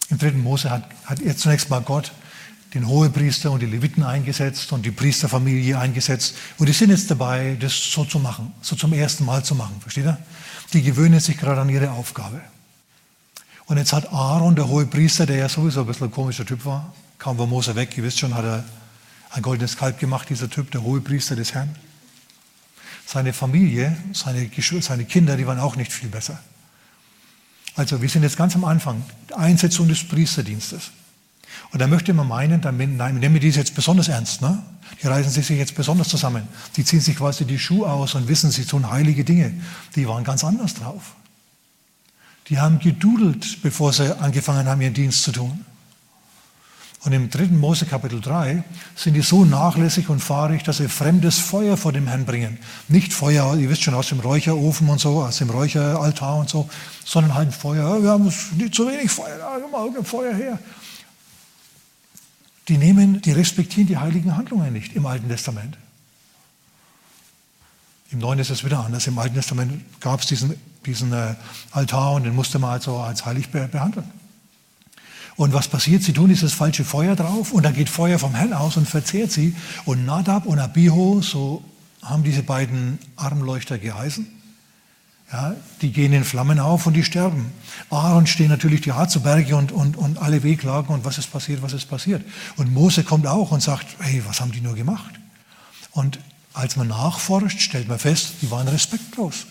im 0.10 0.18
3. 0.18 0.32
Mose 0.34 0.70
hat, 0.70 0.90
hat 1.06 1.20
er 1.20 1.36
zunächst 1.38 1.70
mal 1.70 1.82
Gott 1.82 2.12
den 2.74 2.88
Hohepriester 2.88 3.52
und 3.52 3.60
die 3.60 3.66
Leviten 3.66 4.04
eingesetzt 4.04 4.72
und 4.72 4.86
die 4.86 4.92
Priesterfamilie 4.92 5.78
eingesetzt. 5.78 6.36
Und 6.58 6.70
die 6.70 6.74
sind 6.74 6.90
jetzt 6.90 7.12
dabei, 7.12 7.58
das 7.60 7.74
so 7.74 8.06
zu 8.06 8.20
machen, 8.20 8.54
so 8.62 8.76
zum 8.76 8.94
ersten 8.94 9.26
Mal 9.26 9.44
zu 9.44 9.56
machen. 9.56 9.76
Versteht 9.82 10.06
ihr? 10.06 10.18
Die 10.74 10.82
gewöhnen 10.82 11.20
sich 11.20 11.38
gerade 11.38 11.62
an 11.62 11.70
ihre 11.70 11.92
Aufgabe. 11.92 12.42
Und 13.66 13.78
jetzt 13.78 13.94
hat 13.94 14.12
Aaron, 14.12 14.56
der 14.56 14.68
Hohepriester, 14.68 15.26
der 15.26 15.38
ja 15.38 15.50
sowieso 15.50 15.82
ein 15.82 15.88
bisschen 15.88 16.08
ein 16.08 16.12
komischer 16.12 16.46
Typ 16.46 16.66
war, 16.66 16.94
kaum 17.18 17.38
war 17.38 17.48
Mose 17.48 17.76
weg, 17.76 17.96
ihr 17.98 18.04
wisst 18.04 18.20
schon, 18.20 18.34
hat 18.34 18.46
er 18.46 18.64
ein 19.32 19.42
goldenes 19.42 19.78
Kalb 19.78 20.00
gemacht, 20.00 20.30
dieser 20.30 20.50
Typ, 20.50 20.72
der 20.72 20.84
Hohepriester 20.84 21.36
des 21.36 21.54
Herrn. 21.54 21.76
Seine 23.06 23.34
Familie, 23.34 23.96
seine, 24.14 24.50
seine 24.82 25.06
Kinder, 25.06 25.36
die 25.36 25.46
waren 25.46 25.60
auch 25.60 25.76
nicht 25.76 25.92
viel 25.92 26.10
besser. 26.10 26.40
Also 27.76 28.02
wir 28.02 28.10
sind 28.10 28.24
jetzt 28.24 28.38
ganz 28.38 28.56
am 28.56 28.66
Anfang, 28.66 29.04
Einsetzung 29.36 29.88
des 29.88 30.06
Priesterdienstes. 30.06 30.92
Und 31.72 31.80
da 31.80 31.88
möchte 31.88 32.14
man 32.14 32.28
meinen, 32.28 32.62
dann 32.62 32.78
nehmen 32.78 33.34
wir 33.34 33.40
dies 33.40 33.56
jetzt 33.56 33.76
besonders 33.76 34.08
ernst. 34.08 34.42
Ne? 34.42 34.62
Die 35.02 35.08
reißen 35.08 35.32
sich 35.32 35.50
jetzt 35.50 35.76
besonders 35.76 36.10
zusammen. 36.10 36.48
Die 36.76 36.84
ziehen 36.84 37.00
sich 37.00 37.16
quasi 37.18 37.46
die 37.46 37.60
Schuhe 37.60 37.90
aus 37.90 38.16
und 38.16 38.28
wissen, 38.28 38.52
sie 38.52 38.66
tun 38.66 38.90
heilige 38.90 39.24
Dinge. 39.24 39.54
Die 39.96 40.08
waren 40.08 40.24
ganz 40.24 40.44
anders 40.44 40.74
drauf. 40.76 41.16
Die 42.50 42.60
haben 42.60 42.80
gedudelt, 42.80 43.62
bevor 43.62 43.94
sie 43.94 44.20
angefangen 44.20 44.68
haben, 44.68 44.82
ihren 44.82 44.94
Dienst 44.94 45.24
zu 45.24 45.32
tun. 45.32 45.66
Und 47.04 47.14
im 47.14 47.32
dritten 47.32 47.58
Mose 47.58 47.88
Kapitel 47.88 48.22
3 48.22 48.64
sind 48.96 49.16
die 49.16 49.22
so 49.22 49.44
nachlässig 49.44 50.10
und 50.10 50.20
fahrig, 50.20 50.62
dass 50.64 50.78
sie 50.78 50.88
fremdes 50.88 51.40
Feuer 51.40 51.76
vor 51.76 51.92
dem 51.92 52.08
Herrn 52.08 52.26
bringen. 52.26 52.60
Nicht 52.90 53.12
Feuer, 53.12 53.56
ihr 53.56 53.70
wisst 53.72 53.82
schon, 53.82 53.96
aus 53.96 54.10
dem 54.10 54.20
Räucherofen 54.20 54.88
und 54.88 55.00
so, 55.00 55.24
aus 55.24 55.38
dem 55.38 55.50
Räucheraltar 55.50 56.36
und 56.38 56.50
so, 56.50 56.70
sondern 57.04 57.34
halt 57.34 57.56
Feuer. 57.56 58.04
Wir 58.04 58.12
haben 58.12 58.32
nicht 58.56 58.76
zu 58.76 58.88
wenig 58.88 59.10
Feuer, 59.10 59.36
da 59.40 60.04
Feuer 60.04 60.36
her. 60.36 60.60
Die 62.68 62.78
nehmen, 62.78 63.22
die 63.22 63.32
respektieren 63.32 63.88
die 63.88 63.98
heiligen 63.98 64.36
Handlungen 64.36 64.72
nicht 64.72 64.96
im 64.96 65.06
Alten 65.06 65.28
Testament. 65.28 65.78
Im 68.12 68.20
Neuen 68.20 68.40
ist 68.40 68.50
es 68.50 68.64
wieder 68.64 68.84
anders. 68.84 69.08
Im 69.08 69.18
Alten 69.18 69.36
Testament 69.36 69.84
gab 70.00 70.20
es 70.20 70.28
diesen, 70.28 70.56
diesen 70.86 71.14
äh, 71.14 71.36
Altar 71.72 72.14
und 72.14 72.24
den 72.24 72.36
musste 72.36 72.60
man 72.60 72.72
also 72.72 72.98
als 72.98 73.26
heilig 73.26 73.50
behandeln. 73.50 74.10
Und 75.38 75.54
was 75.54 75.68
passiert? 75.68 76.04
Sie 76.04 76.14
tun 76.14 76.28
dieses 76.28 76.54
falsche 76.54 76.84
Feuer 76.84 77.16
drauf 77.16 77.54
und 77.54 77.64
dann 77.64 77.74
geht 77.74 77.90
Feuer 77.90 78.20
vom 78.20 78.36
Herrn 78.36 78.54
aus 78.54 78.78
und 78.78 78.88
verzehrt 78.88 79.32
sie. 79.32 79.56
Und 79.86 80.06
Nadab 80.06 80.46
und 80.46 80.60
Abiho, 80.60 81.22
so 81.22 81.64
haben 82.02 82.24
diese 82.24 82.44
beiden 82.44 83.00
Armleuchter 83.16 83.78
geheißen, 83.78 84.28
Ja, 85.32 85.56
die 85.82 85.94
gehen 85.94 86.12
in 86.12 86.26
Flammen 86.26 86.60
auf 86.60 86.88
und 86.88 86.94
die 86.94 87.06
sterben. 87.06 87.54
Aaron 87.90 88.28
stehen 88.28 88.50
natürlich 88.50 88.82
die 88.82 88.92
Harzberge 88.92 89.56
und, 89.56 89.72
und, 89.72 89.96
und 89.96 90.18
alle 90.18 90.44
Wehklagen 90.44 90.94
und 90.94 91.06
was 91.06 91.18
ist 91.18 91.32
passiert, 91.32 91.62
was 91.62 91.72
ist 91.72 91.86
passiert. 91.86 92.22
Und 92.58 92.74
Mose 92.74 93.04
kommt 93.04 93.26
auch 93.28 93.52
und 93.52 93.64
sagt, 93.64 93.88
hey, 94.00 94.22
was 94.28 94.42
haben 94.42 94.52
die 94.52 94.60
nur 94.60 94.76
gemacht? 94.76 95.14
Und 95.92 96.20
als 96.54 96.76
man 96.76 96.90
nachforscht, 96.90 97.62
stellt 97.62 97.88
man 97.88 97.98
fest, 97.98 98.34
die 98.42 98.52
waren 98.52 98.68
respektlos. 98.68 99.46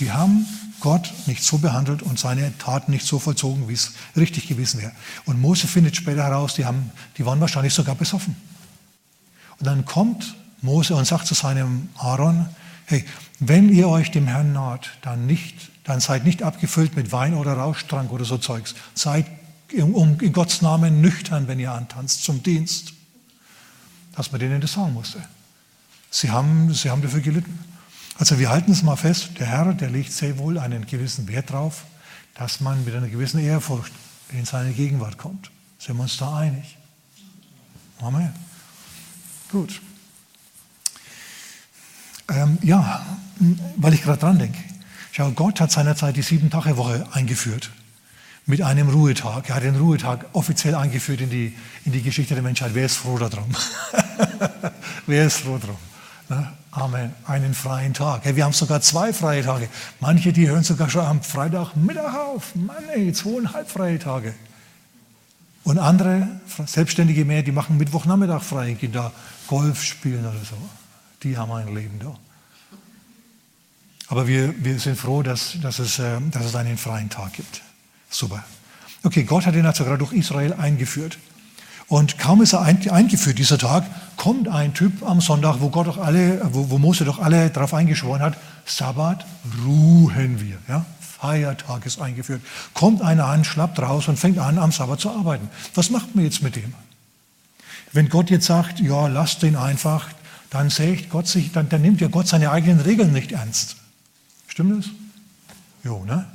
Die 0.00 0.12
haben 0.12 0.46
Gott 0.80 1.12
nicht 1.26 1.42
so 1.42 1.58
behandelt 1.58 2.02
und 2.02 2.18
seine 2.18 2.56
Taten 2.56 2.92
nicht 2.92 3.04
so 3.04 3.18
vollzogen, 3.18 3.68
wie 3.68 3.74
es 3.74 3.92
richtig 4.16 4.48
gewesen 4.48 4.80
wäre. 4.80 4.92
Und 5.26 5.40
Mose 5.40 5.66
findet 5.66 5.96
später 5.96 6.22
heraus, 6.22 6.54
die, 6.54 6.64
haben, 6.64 6.90
die 7.18 7.26
waren 7.26 7.40
wahrscheinlich 7.40 7.74
sogar 7.74 7.96
besoffen. 7.96 8.34
Und 9.58 9.66
dann 9.66 9.84
kommt 9.84 10.36
Mose 10.62 10.94
und 10.94 11.04
sagt 11.04 11.26
zu 11.26 11.34
seinem 11.34 11.88
Aaron, 11.96 12.48
hey, 12.86 13.04
wenn 13.40 13.68
ihr 13.68 13.88
euch 13.88 14.10
dem 14.10 14.26
Herrn 14.26 14.52
naht, 14.52 14.90
dann, 15.02 15.26
nicht, 15.26 15.70
dann 15.84 16.00
seid 16.00 16.24
nicht 16.24 16.42
abgefüllt 16.42 16.96
mit 16.96 17.12
Wein 17.12 17.34
oder 17.34 17.52
Rauschtrank 17.52 18.10
oder 18.10 18.24
so 18.24 18.38
Zeugs. 18.38 18.74
Seid 18.94 19.26
um, 19.76 20.18
in 20.20 20.32
Gottes 20.32 20.62
Namen 20.62 21.00
nüchtern, 21.00 21.46
wenn 21.46 21.60
ihr 21.60 21.72
antanzt 21.72 22.24
zum 22.24 22.42
Dienst. 22.42 22.94
Dass 24.16 24.32
man 24.32 24.40
denen 24.40 24.60
das 24.60 24.72
sagen 24.72 24.92
musste. 24.94 25.22
Sie 26.10 26.30
haben, 26.30 26.72
sie 26.74 26.90
haben 26.90 27.02
dafür 27.02 27.20
gelitten. 27.20 27.58
Also 28.16 28.38
wir 28.40 28.48
halten 28.48 28.72
es 28.72 28.82
mal 28.82 28.96
fest, 28.96 29.30
der 29.38 29.46
Herr, 29.46 29.72
der 29.74 29.90
legt 29.90 30.12
sehr 30.12 30.38
wohl 30.38 30.58
einen 30.58 30.86
gewissen 30.86 31.28
Wert 31.28 31.52
drauf, 31.52 31.84
dass 32.34 32.60
man 32.60 32.84
mit 32.84 32.94
einer 32.94 33.08
gewissen 33.08 33.38
Ehrfurcht 33.38 33.92
in 34.30 34.44
seine 34.44 34.72
Gegenwart 34.72 35.18
kommt. 35.18 35.50
Sind 35.78 35.96
wir 35.96 36.02
uns 36.02 36.16
da 36.16 36.38
einig? 36.38 36.76
Amen. 38.00 38.32
Gut. 39.50 39.80
Ähm, 42.28 42.58
ja, 42.62 43.04
weil 43.76 43.94
ich 43.94 44.02
gerade 44.02 44.18
dran 44.18 44.38
denke. 44.38 44.58
Schau, 45.12 45.30
Gott 45.30 45.60
hat 45.60 45.72
seinerzeit 45.72 46.16
die 46.16 46.22
Sieben-Tage-Woche 46.22 47.06
eingeführt 47.12 47.70
mit 48.46 48.62
einem 48.62 48.88
Ruhetag. 48.88 49.48
Er 49.48 49.56
hat 49.56 49.62
den 49.62 49.76
Ruhetag 49.76 50.26
offiziell 50.32 50.74
eingeführt 50.74 51.20
in 51.20 51.30
die, 51.30 51.54
in 51.84 51.92
die 51.92 52.02
Geschichte 52.02 52.34
der 52.34 52.42
Menschheit. 52.42 52.70
Wer 52.74 52.86
ist 52.86 52.96
froh 52.96 53.18
darum? 53.18 53.54
Wer 55.06 55.26
ist 55.26 55.38
froh 55.38 55.58
darum? 55.58 55.76
Na, 56.28 56.52
Amen. 56.70 57.12
Einen 57.26 57.54
freien 57.54 57.94
Tag. 57.94 58.24
Ja, 58.24 58.36
wir 58.36 58.44
haben 58.44 58.52
sogar 58.52 58.80
zwei 58.80 59.12
freie 59.12 59.42
Tage. 59.42 59.68
Manche, 60.00 60.32
die 60.32 60.48
hören 60.48 60.62
sogar 60.62 60.88
schon 60.88 61.04
am 61.04 61.22
Freitagmittag 61.22 62.14
auf. 62.14 62.54
Mann, 62.54 62.76
ey, 62.94 63.12
zweieinhalb 63.12 63.68
freie 63.68 63.98
Tage. 63.98 64.34
Und 65.64 65.78
andere, 65.78 66.28
Selbstständige 66.66 67.24
mehr, 67.24 67.42
die 67.42 67.52
machen 67.52 67.78
Mittwochnachmittag 67.78 68.42
frei, 68.42 68.72
gehen 68.72 68.92
da 68.92 69.12
Golf 69.48 69.82
spielen 69.82 70.20
oder 70.20 70.38
so. 70.38 70.56
Die 71.22 71.36
haben 71.36 71.52
ein 71.52 71.74
Leben 71.74 71.98
da. 71.98 72.16
Aber 74.08 74.26
wir, 74.26 74.54
wir 74.64 74.78
sind 74.78 74.96
froh, 74.96 75.22
dass, 75.22 75.56
dass, 75.60 75.78
es, 75.78 75.98
äh, 75.98 76.18
dass 76.30 76.46
es 76.46 76.54
einen 76.54 76.78
freien 76.78 77.10
Tag 77.10 77.34
gibt. 77.34 77.62
Super. 78.08 78.44
Okay, 79.02 79.24
Gott 79.24 79.46
hat 79.46 79.54
ihn 79.54 79.66
also 79.66 79.84
gerade 79.84 79.98
durch 79.98 80.12
Israel 80.12 80.54
eingeführt. 80.54 81.18
Und 81.88 82.18
kaum 82.18 82.42
ist 82.42 82.52
er 82.52 82.62
eingeführt, 82.62 83.38
dieser 83.38 83.58
Tag, 83.58 83.84
kommt 84.16 84.48
ein 84.48 84.74
Typ 84.74 85.02
am 85.02 85.20
Sonntag, 85.20 85.56
wo, 85.60 85.70
Gott 85.70 85.86
doch 85.86 85.98
alle, 85.98 86.40
wo, 86.52 86.68
wo 86.68 86.78
Mose 86.78 87.04
doch 87.04 87.18
alle 87.18 87.48
darauf 87.48 87.72
eingeschworen 87.72 88.20
hat, 88.20 88.36
Sabbat 88.66 89.24
ruhen 89.64 90.40
wir. 90.40 90.58
Ja? 90.68 90.84
Feiertag 91.00 91.86
ist 91.86 92.00
eingeführt. 92.00 92.42
Kommt 92.74 93.00
einer 93.00 93.24
an, 93.26 93.44
schlappt 93.44 93.78
raus 93.80 94.08
und 94.08 94.18
fängt 94.18 94.38
an, 94.38 94.58
am 94.58 94.70
Sabbat 94.70 95.00
zu 95.00 95.10
arbeiten. 95.10 95.48
Was 95.74 95.90
macht 95.90 96.14
man 96.14 96.24
jetzt 96.24 96.42
mit 96.42 96.56
dem? 96.56 96.74
Wenn 97.92 98.10
Gott 98.10 98.28
jetzt 98.28 98.46
sagt, 98.46 98.80
ja, 98.80 99.06
lasst 99.06 99.42
den 99.42 99.56
einfach, 99.56 100.08
dann, 100.50 100.70
sagt 100.70 101.10
Gott 101.10 101.26
sich, 101.26 101.52
dann, 101.52 101.68
dann 101.68 101.82
nimmt 101.82 102.00
ja 102.00 102.08
Gott 102.08 102.28
seine 102.28 102.50
eigenen 102.50 102.80
Regeln 102.80 103.12
nicht 103.12 103.32
ernst. 103.32 103.76
Stimmt 104.46 104.78
das? 104.78 104.90
Jo, 105.84 106.04
ne? 106.04 106.26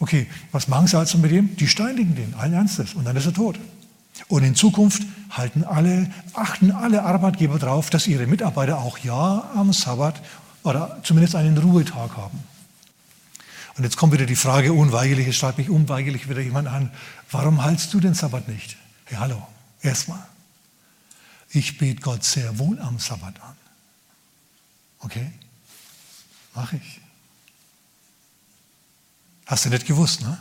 Okay, 0.00 0.26
was 0.52 0.68
machen 0.68 0.86
sie 0.86 0.98
also 0.98 1.18
mit 1.18 1.30
dem? 1.30 1.56
Die 1.56 1.68
steinigen 1.68 2.14
den, 2.14 2.34
allen 2.34 2.52
Ernstes, 2.52 2.94
und 2.94 3.04
dann 3.04 3.16
ist 3.16 3.26
er 3.26 3.32
tot. 3.32 3.58
Und 4.28 4.42
in 4.42 4.54
Zukunft 4.54 5.02
halten 5.30 5.64
alle, 5.64 6.10
achten 6.34 6.70
alle 6.70 7.02
Arbeitgeber 7.02 7.58
darauf, 7.58 7.90
dass 7.90 8.06
ihre 8.06 8.26
Mitarbeiter 8.26 8.78
auch 8.78 8.98
ja 8.98 9.50
am 9.54 9.72
Sabbat 9.72 10.20
oder 10.62 11.00
zumindest 11.02 11.34
einen 11.34 11.58
Ruhetag 11.58 12.16
haben. 12.16 12.38
Und 13.76 13.84
jetzt 13.84 13.96
kommt 13.96 14.12
wieder 14.12 14.26
die 14.26 14.36
Frage, 14.36 14.72
unweigerlich, 14.72 15.26
es 15.26 15.36
schreibt 15.36 15.58
mich 15.58 15.68
unweigerlich 15.68 16.28
wieder 16.28 16.40
jemand 16.40 16.68
an, 16.68 16.90
warum 17.30 17.64
haltst 17.64 17.92
du 17.92 18.00
den 18.00 18.14
Sabbat 18.14 18.48
nicht? 18.48 18.76
Hey, 19.04 19.18
hallo, 19.18 19.46
erstmal. 19.82 20.24
Ich 21.54 21.78
bete 21.78 22.02
Gott 22.02 22.24
sehr 22.24 22.58
wohl 22.58 22.80
am 22.80 22.98
Sabbat 22.98 23.40
an. 23.40 23.56
Okay? 24.98 25.30
Mache 26.52 26.76
ich. 26.76 27.00
Hast 29.46 29.64
du 29.64 29.68
nicht 29.68 29.86
gewusst, 29.86 30.22
ne? 30.22 30.36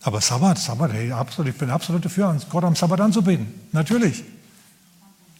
Aber 0.00 0.20
Sabbat, 0.20 0.58
Sabbat, 0.58 0.92
hey, 0.92 1.12
absolut, 1.12 1.52
ich 1.52 1.58
bin 1.58 1.70
absolut 1.70 2.04
dafür, 2.04 2.40
Gott 2.48 2.64
am 2.64 2.74
Sabbat 2.74 3.02
anzubeten. 3.02 3.68
Natürlich. 3.72 4.24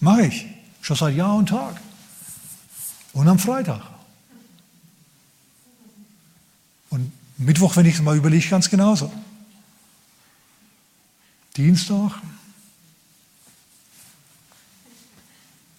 Mache 0.01 0.27
ich. 0.27 0.47
Schon 0.83 0.97
seit 0.97 1.17
Jahr 1.17 1.35
und 1.35 1.49
Tag. 1.49 1.81
Und 3.15 3.27
am 3.27 3.39
Freitag. 3.39 3.81
Und 6.91 7.11
Mittwoch, 7.39 7.75
wenn 7.77 7.87
ich 7.87 7.95
es 7.95 8.03
mal 8.03 8.17
überlege, 8.17 8.47
ganz 8.49 8.69
genauso. 8.69 9.11
Dienstag. 11.57 12.13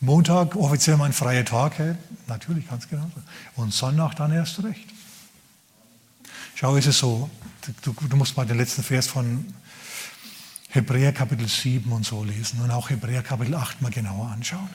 Montag 0.05 0.55
offiziell 0.55 0.97
mein 0.97 1.13
freier 1.13 1.43
Tag, 1.43 1.77
hey, 1.77 1.95
natürlich 2.27 2.69
ganz 2.69 2.87
genauso. 2.87 3.11
Und 3.55 3.73
Sonntag 3.73 4.15
dann 4.15 4.31
erst 4.31 4.63
recht. 4.63 4.87
Schau, 6.55 6.75
ist 6.75 6.87
es 6.87 6.99
so, 6.99 7.29
du, 7.81 7.93
du 7.93 8.15
musst 8.15 8.37
mal 8.37 8.45
den 8.45 8.57
letzten 8.57 8.83
Vers 8.83 9.07
von 9.07 9.53
Hebräer 10.69 11.11
Kapitel 11.11 11.47
7 11.47 11.91
und 11.91 12.05
so 12.05 12.23
lesen 12.23 12.61
und 12.61 12.71
auch 12.71 12.89
Hebräer 12.89 13.23
Kapitel 13.23 13.55
8 13.55 13.81
mal 13.81 13.91
genauer 13.91 14.29
anschauen. 14.29 14.69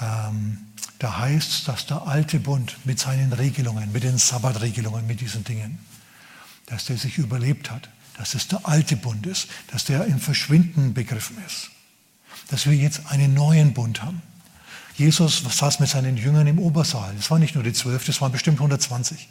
Ähm, 0.00 0.58
da 0.98 1.18
heißt 1.18 1.50
es, 1.50 1.64
dass 1.64 1.86
der 1.86 2.06
alte 2.06 2.40
Bund 2.40 2.76
mit 2.84 2.98
seinen 2.98 3.32
Regelungen, 3.32 3.92
mit 3.92 4.02
den 4.02 4.18
Sabbatregelungen, 4.18 5.06
mit 5.06 5.20
diesen 5.20 5.44
Dingen, 5.44 5.78
dass 6.66 6.86
der 6.86 6.96
sich 6.96 7.18
überlebt 7.18 7.70
hat, 7.70 7.88
dass 8.16 8.34
es 8.34 8.48
der 8.48 8.66
alte 8.66 8.96
Bund 8.96 9.26
ist, 9.26 9.48
dass 9.68 9.84
der 9.84 10.06
im 10.06 10.18
Verschwinden 10.18 10.94
begriffen 10.94 11.36
ist, 11.46 11.70
dass 12.48 12.66
wir 12.66 12.74
jetzt 12.74 13.06
einen 13.10 13.34
neuen 13.34 13.74
Bund 13.74 14.02
haben. 14.02 14.22
Jesus 14.96 15.42
saß 15.42 15.80
mit 15.80 15.88
seinen 15.88 16.16
Jüngern 16.16 16.46
im 16.46 16.58
Obersaal. 16.58 17.14
Das 17.16 17.30
waren 17.30 17.40
nicht 17.40 17.54
nur 17.54 17.64
die 17.64 17.72
zwölf, 17.72 18.04
das 18.04 18.20
waren 18.20 18.32
bestimmt 18.32 18.58
120. 18.58 19.28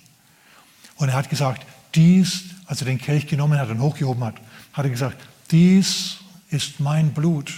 Und 0.98 1.10
er 1.10 1.16
hat 1.16 1.30
gesagt, 1.30 1.66
dies, 1.96 2.44
als 2.66 2.82
er 2.82 2.86
den 2.86 3.00
Kelch 3.00 3.28
genommen 3.28 3.60
hat 3.60 3.70
und 3.70 3.80
hochgehoben 3.80 4.24
hat, 4.24 4.36
hat 4.74 4.86
er 4.86 4.92
gesagt, 4.92 5.18
dies 5.52 6.18
ist 6.50 6.80
mein 6.80 7.14
Blut. 7.14 7.52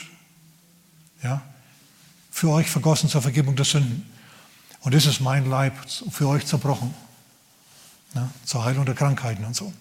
Ja, 1.23 1.41
für 2.31 2.49
euch 2.51 2.69
vergossen 2.69 3.09
zur 3.09 3.21
Vergebung 3.21 3.55
der 3.55 3.65
Sünden. 3.65 4.05
Und 4.81 4.93
das 4.93 5.05
ist 5.05 5.19
mein 5.19 5.49
Leib 5.49 5.73
für 6.11 6.27
euch 6.27 6.45
zerbrochen. 6.45 6.93
Ja, 8.15 8.29
zur 8.45 8.63
Heilung 8.63 8.85
der 8.85 8.95
Krankheiten 8.95 9.43
und 9.43 9.55
so. 9.55 9.73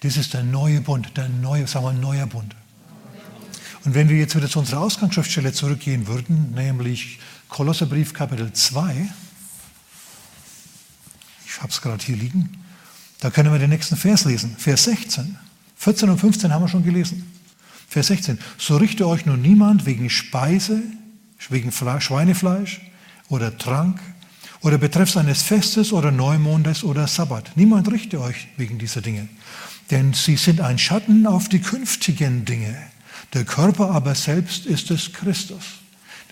Das 0.00 0.16
ist 0.16 0.34
der 0.34 0.42
neue 0.42 0.80
Bund, 0.80 1.16
der 1.16 1.28
neue, 1.28 1.66
sagen 1.66 1.86
wir, 1.86 1.92
neuer 1.92 2.26
Bund. 2.26 2.54
Und 3.84 3.94
wenn 3.94 4.08
wir 4.08 4.16
jetzt 4.16 4.36
wieder 4.36 4.48
zu 4.48 4.60
unserer 4.60 4.80
Ausgangsschriftstelle 4.80 5.52
zurückgehen 5.52 6.06
würden, 6.06 6.52
nämlich 6.54 7.18
Kolosserbrief 7.48 8.14
Kapitel 8.14 8.52
2, 8.52 9.08
ich 11.46 11.60
habe 11.60 11.68
es 11.68 11.80
gerade 11.80 12.04
hier 12.04 12.16
liegen. 12.16 12.58
Da 13.20 13.30
können 13.30 13.52
wir 13.52 13.58
den 13.58 13.70
nächsten 13.70 13.96
Vers 13.96 14.24
lesen. 14.24 14.56
Vers 14.56 14.84
16. 14.84 15.36
14 15.76 16.08
und 16.10 16.18
15 16.18 16.52
haben 16.52 16.62
wir 16.62 16.68
schon 16.68 16.84
gelesen. 16.84 17.30
Vers 17.88 18.06
16. 18.06 18.38
So 18.56 18.76
richte 18.76 19.06
euch 19.06 19.26
nun 19.26 19.42
niemand 19.42 19.84
wegen 19.84 20.08
Speise, 20.10 20.82
wegen 21.48 21.72
Schweinefleisch 21.72 22.80
oder 23.28 23.56
Trank 23.58 24.00
oder 24.60 24.78
betreffs 24.78 25.16
eines 25.16 25.42
Festes 25.42 25.92
oder 25.92 26.12
Neumondes 26.12 26.84
oder 26.84 27.08
Sabbat. 27.08 27.52
Niemand 27.56 27.90
richte 27.90 28.20
euch 28.20 28.48
wegen 28.56 28.78
dieser 28.78 29.00
Dinge. 29.00 29.28
Denn 29.90 30.14
sie 30.14 30.36
sind 30.36 30.60
ein 30.60 30.78
Schatten 30.78 31.26
auf 31.26 31.48
die 31.48 31.60
künftigen 31.60 32.44
Dinge. 32.44 32.76
Der 33.32 33.44
Körper 33.44 33.90
aber 33.90 34.14
selbst 34.14 34.66
ist 34.66 34.90
es 34.90 35.12
Christus. 35.12 35.64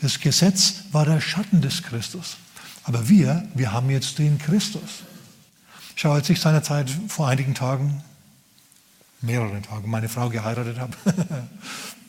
Das 0.02 0.20
Gesetz 0.20 0.84
war 0.92 1.04
der 1.04 1.20
Schatten 1.20 1.60
des 1.60 1.82
Christus. 1.82 2.36
Aber 2.84 3.08
wir, 3.08 3.46
wir 3.54 3.72
haben 3.72 3.90
jetzt 3.90 4.18
den 4.18 4.38
Christus. 4.38 5.02
Schau, 5.94 6.12
als 6.12 6.28
ich 6.30 6.40
seinerzeit 6.40 6.90
vor 7.08 7.28
einigen 7.28 7.54
Tagen, 7.54 8.02
mehreren 9.20 9.62
Tagen, 9.62 9.90
meine 9.90 10.08
Frau 10.08 10.30
geheiratet 10.30 10.78
habe, 10.78 10.96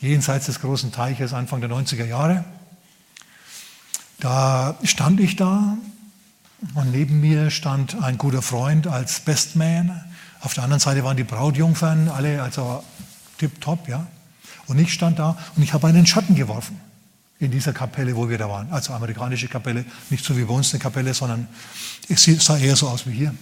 jenseits 0.02 0.46
des 0.46 0.62
großen 0.62 0.92
Teiches 0.92 1.34
Anfang 1.34 1.62
der 1.62 1.70
90er 1.70 2.06
Jahre, 2.06 2.46
da 4.20 4.78
stand 4.84 5.20
ich 5.20 5.36
da 5.36 5.78
und 6.76 6.92
neben 6.92 7.20
mir 7.20 7.50
stand 7.50 8.02
ein 8.02 8.18
guter 8.18 8.42
Freund 8.42 8.88
als 8.88 9.20
Bestman. 9.20 10.04
Auf 10.42 10.54
der 10.54 10.64
anderen 10.64 10.80
Seite 10.80 11.04
waren 11.04 11.18
die 11.18 11.24
Brautjungfern, 11.24 12.08
alle 12.08 12.42
also 12.42 12.84
tipptopp, 13.40 13.88
ja. 13.90 14.08
Und 14.68 14.80
ich 14.80 14.94
stand 14.94 15.20
da 15.20 15.38
und 15.56 15.64
ich 15.64 15.74
habe 15.74 15.88
einen 15.88 16.06
Schatten 16.06 16.36
geworfen. 16.36 16.80
in 17.40 17.50
dieser 17.50 17.74
Kapelle, 17.74 18.16
wo 18.16 18.30
wir 18.30 18.38
da 18.38 18.48
waren. 18.48 18.72
Also 18.72 18.94
amerikanische 18.94 19.48
Kapelle, 19.48 19.84
nicht 20.12 20.24
so 20.24 20.38
wie 20.38 20.44
bei 20.44 20.54
uns 20.54 20.74
eine 20.74 20.80
Kapelle, 20.80 21.12
sondern 21.14 21.48
es 22.08 22.24
sah 22.24 22.58
eher 22.58 22.76
so 22.76 22.88
aus 22.88 23.08
wie 23.08 23.14
hier. 23.14 23.34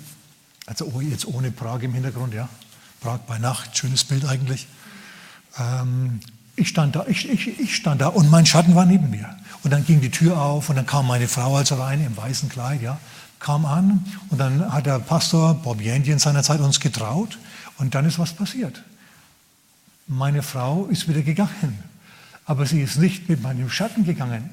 Also 0.66 0.90
oh, 0.94 1.02
jetzt 1.02 1.28
ohne 1.28 1.52
Prag 1.52 1.82
im 1.82 1.94
Hintergrund, 1.94 2.34
ja. 2.34 2.48
Prag 3.02 3.20
bei 3.28 3.38
Nacht, 3.40 3.78
schönes 3.78 4.06
Bild 4.06 4.24
eigentlich. 4.24 4.68
Ähm, 5.58 6.22
ich, 6.56 6.70
stand 6.70 6.96
da, 6.96 7.06
ich, 7.08 7.30
ich, 7.30 7.60
ich 7.60 7.76
stand 7.76 8.00
da 8.00 8.08
und 8.08 8.32
mein 8.32 8.46
Schatten 8.46 8.74
war 8.74 8.86
neben 8.86 9.10
mir. 9.10 9.36
Und 9.64 9.72
dann 9.72 9.86
ging 9.86 10.00
die 10.00 10.12
Tür 10.12 10.42
auf 10.42 10.70
und 10.70 10.78
dann 10.78 10.86
kam 10.86 11.08
meine 11.08 11.28
Frau 11.28 11.58
also 11.58 11.76
rein 11.76 12.04
im 12.06 12.16
weißen 12.16 12.48
Kleid, 12.48 12.82
ja, 12.82 13.00
kam 13.40 13.66
an 13.66 14.06
und 14.30 14.38
dann 14.38 14.72
hat 14.72 14.86
der 14.86 15.00
Pastor 15.00 15.56
Bob 15.56 15.82
Yandy 15.82 16.12
in 16.12 16.20
seiner 16.20 16.44
Zeit 16.44 16.62
uns 16.62 16.80
getraut 16.80 17.38
und 17.78 17.96
dann 17.96 18.06
ist 18.06 18.18
was 18.18 18.32
passiert. 18.32 18.84
Meine 20.10 20.42
Frau 20.42 20.88
ist 20.88 21.08
wieder 21.08 21.22
gegangen. 21.22 21.84
Aber 22.46 22.66
sie 22.66 22.82
ist 22.82 22.98
nicht 22.98 23.30
mit 23.30 23.44
meinem 23.44 23.70
Schatten 23.70 24.04
gegangen, 24.04 24.50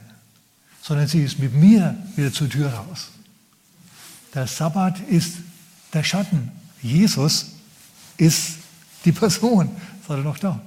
sondern 0.82 1.08
sie 1.08 1.22
ist 1.22 1.38
mit 1.38 1.54
mir 1.54 1.96
wieder 2.14 2.30
zur 2.30 2.50
Tür 2.50 2.68
raus. 2.68 3.08
Der 4.34 4.46
Sabbat 4.46 5.00
ist 5.00 5.38
der 5.94 6.02
Schatten. 6.02 6.52
Jesus 6.82 7.52
ist 8.18 8.58
die 9.06 9.12
Person. 9.12 9.70
Seid 10.06 10.18
ihr 10.18 10.24
noch 10.24 10.38
da? 10.38 10.60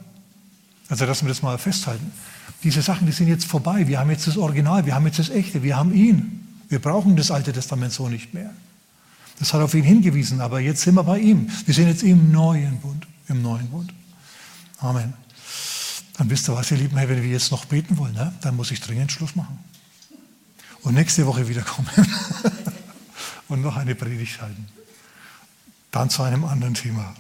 Also 0.89 1.05
lassen 1.05 1.25
wir 1.25 1.29
das 1.29 1.43
mal 1.43 1.59
festhalten. 1.59 2.11
Diese 2.63 2.81
Sachen, 2.81 3.05
die 3.05 3.13
sind 3.13 3.27
jetzt 3.27 3.45
vorbei. 3.45 3.87
Wir 3.87 3.99
haben 3.99 4.09
jetzt 4.09 4.25
das 4.25 4.37
Original, 4.37 4.87
wir 4.87 4.95
haben 4.95 5.05
jetzt 5.05 5.19
das 5.19 5.29
Echte, 5.29 5.61
wir 5.61 5.77
haben 5.77 5.93
ihn. 5.93 6.47
Wir 6.67 6.79
brauchen 6.79 7.15
das 7.15 7.29
Alte 7.29 7.53
Testament 7.53 7.93
so 7.93 8.09
nicht 8.09 8.33
mehr. 8.33 8.49
Das 9.37 9.53
hat 9.53 9.61
auf 9.61 9.75
ihn 9.75 9.83
hingewiesen, 9.83 10.41
aber 10.41 10.59
jetzt 10.59 10.81
sind 10.81 10.95
wir 10.95 11.03
bei 11.03 11.19
ihm. 11.19 11.47
Wir 11.65 11.75
sind 11.75 11.87
jetzt 11.87 12.01
im 12.01 12.31
neuen 12.31 12.79
Bund, 12.79 13.05
im 13.27 13.43
neuen 13.43 13.69
Bund. 13.69 13.93
Amen. 14.79 15.13
Dann 16.17 16.29
wisst 16.29 16.49
ihr 16.49 16.55
was, 16.55 16.71
ihr 16.71 16.77
Lieben, 16.77 16.95
wenn 16.95 17.23
wir 17.23 17.29
jetzt 17.29 17.51
noch 17.51 17.65
beten 17.65 17.97
wollen, 17.97 18.13
ne, 18.13 18.33
dann 18.41 18.55
muss 18.55 18.71
ich 18.71 18.81
dringend 18.81 19.11
Schluss 19.11 19.35
machen. 19.35 19.57
Und 20.81 20.93
nächste 20.93 21.25
Woche 21.25 21.47
wiederkommen 21.47 21.89
und 23.47 23.61
noch 23.61 23.75
eine 23.75 23.95
Predigt 23.95 24.41
halten. 24.41 24.67
Dann 25.91 26.09
zu 26.09 26.23
einem 26.23 26.45
anderen 26.45 26.73
Thema. 26.73 27.15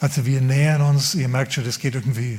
Also 0.00 0.24
wir 0.26 0.40
nähern 0.40 0.82
uns, 0.82 1.14
ihr 1.14 1.28
merkt 1.28 1.54
schon, 1.54 1.64
das 1.64 1.78
geht 1.78 1.94
irgendwie 1.94 2.38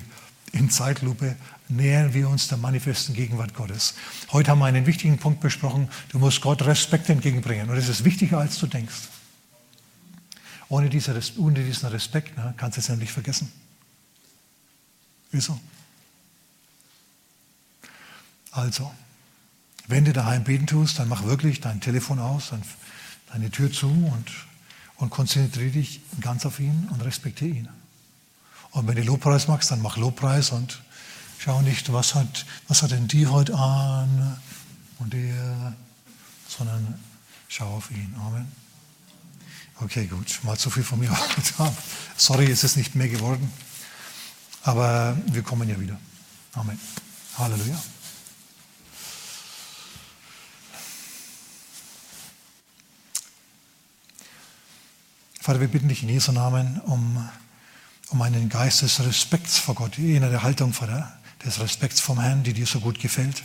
in 0.54 0.70
Zeitlupe, 0.70 1.36
nähern 1.67 2.13
wir 2.13 2.30
uns 2.30 2.48
der 2.48 2.58
manifesten 2.58 3.13
Gegenwart 3.13 3.54
Gottes. 3.54 3.96
Heute 4.32 4.52
haben 4.52 4.60
wir 4.60 4.65
einen 4.65 4.86
wichtigen 4.86 5.17
Punkt 5.17 5.41
besprochen, 5.41 5.89
du 6.10 6.20
musst 6.20 6.41
Gott 6.41 6.62
Respekt 6.63 7.10
entgegenbringen. 7.10 7.70
Und 7.70 7.76
das 7.76 7.89
ist 7.89 8.04
wichtiger, 8.04 8.39
als 8.39 8.58
du 8.60 8.67
denkst. 8.67 9.10
Ohne, 10.70 10.89
diese, 10.89 11.20
ohne 11.38 11.63
diesen 11.63 11.89
Respekt 11.89 12.38
ne, 12.38 12.54
kannst 12.58 12.78
du 12.78 12.82
es 12.82 12.88
ja 12.88 12.96
nicht 12.96 13.12
Wieso? 15.31 15.59
Also, 18.51 18.91
wenn 19.87 20.05
du 20.05 20.13
daheim 20.13 20.43
beten 20.43 20.67
tust, 20.67 20.99
dann 20.99 21.07
mach 21.07 21.23
wirklich 21.23 21.61
dein 21.61 21.79
Telefon 21.79 22.19
aus, 22.19 22.51
deine 23.31 23.51
Tür 23.51 23.71
zu 23.71 23.87
und, 23.87 24.31
und 24.97 25.09
konzentriere 25.09 25.71
dich 25.71 26.01
ganz 26.21 26.45
auf 26.45 26.59
ihn 26.59 26.89
und 26.91 27.01
respektiere 27.01 27.51
ihn. 27.51 27.69
Und 28.71 28.87
wenn 28.87 28.95
du 28.95 29.03
Lobpreis 29.03 29.47
machst, 29.47 29.71
dann 29.71 29.81
mach 29.81 29.97
Lobpreis 29.97 30.51
und 30.51 30.81
schau 31.39 31.61
nicht, 31.61 31.91
was 31.93 32.15
hat, 32.15 32.45
was 32.67 32.81
hat 32.81 32.91
denn 32.91 33.07
die 33.07 33.27
heute 33.27 33.55
an 33.55 34.37
und 34.99 35.13
der, 35.13 35.73
sondern 36.47 36.99
schau 37.47 37.77
auf 37.77 37.91
ihn. 37.91 38.13
Amen. 38.19 38.51
Okay, 39.79 40.07
gut, 40.07 40.39
mal 40.43 40.57
zu 40.57 40.69
viel 40.69 40.83
von 40.83 40.99
mir. 40.99 41.15
Sorry, 42.17 42.49
es 42.51 42.63
ist 42.63 42.77
nicht 42.77 42.95
mehr 42.95 43.07
geworden. 43.07 43.51
Aber 44.67 45.17
wir 45.27 45.43
kommen 45.43 45.69
ja 45.69 45.80
wieder. 45.80 45.97
Amen. 46.51 46.77
Halleluja. 47.38 47.82
Vater, 55.39 55.62
wir 55.62 55.69
bitten 55.69 55.88
dich 55.88 56.03
in 56.03 56.10
Jesu 56.10 56.34
Namen 56.34 56.82
um, 56.82 57.30
um 58.10 58.21
einen 58.21 58.49
Geist 58.49 58.82
des 58.82 58.99
Respekts 58.99 59.58
vor 59.58 59.73
Gott, 59.73 59.97
in 59.97 60.19
der 60.19 60.43
Haltung, 60.43 60.73
Vater, 60.73 61.17
des 61.45 61.62
Respekts 61.62 62.01
vom 62.01 62.19
Herrn, 62.19 62.43
die 62.43 62.51
dir 62.51 62.65
so 62.65 62.82
gut 62.82 62.99
gefällt. 62.99 63.43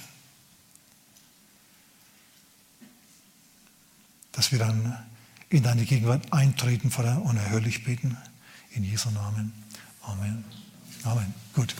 Dass 4.33 4.51
wir 4.51 4.59
dann 4.59 4.99
in 5.51 5.63
deine 5.63 5.85
Gegenwart 5.85 6.33
eintreten, 6.33 6.91
Vater, 6.91 7.23
und 7.23 7.37
erhörlich 7.37 7.85
beten. 7.85 8.17
In 8.73 8.83
Jesu 8.83 9.09
Namen. 9.13 9.53
Amen. 10.03 10.62
Amen. 11.05 11.35
Gut. 11.55 11.75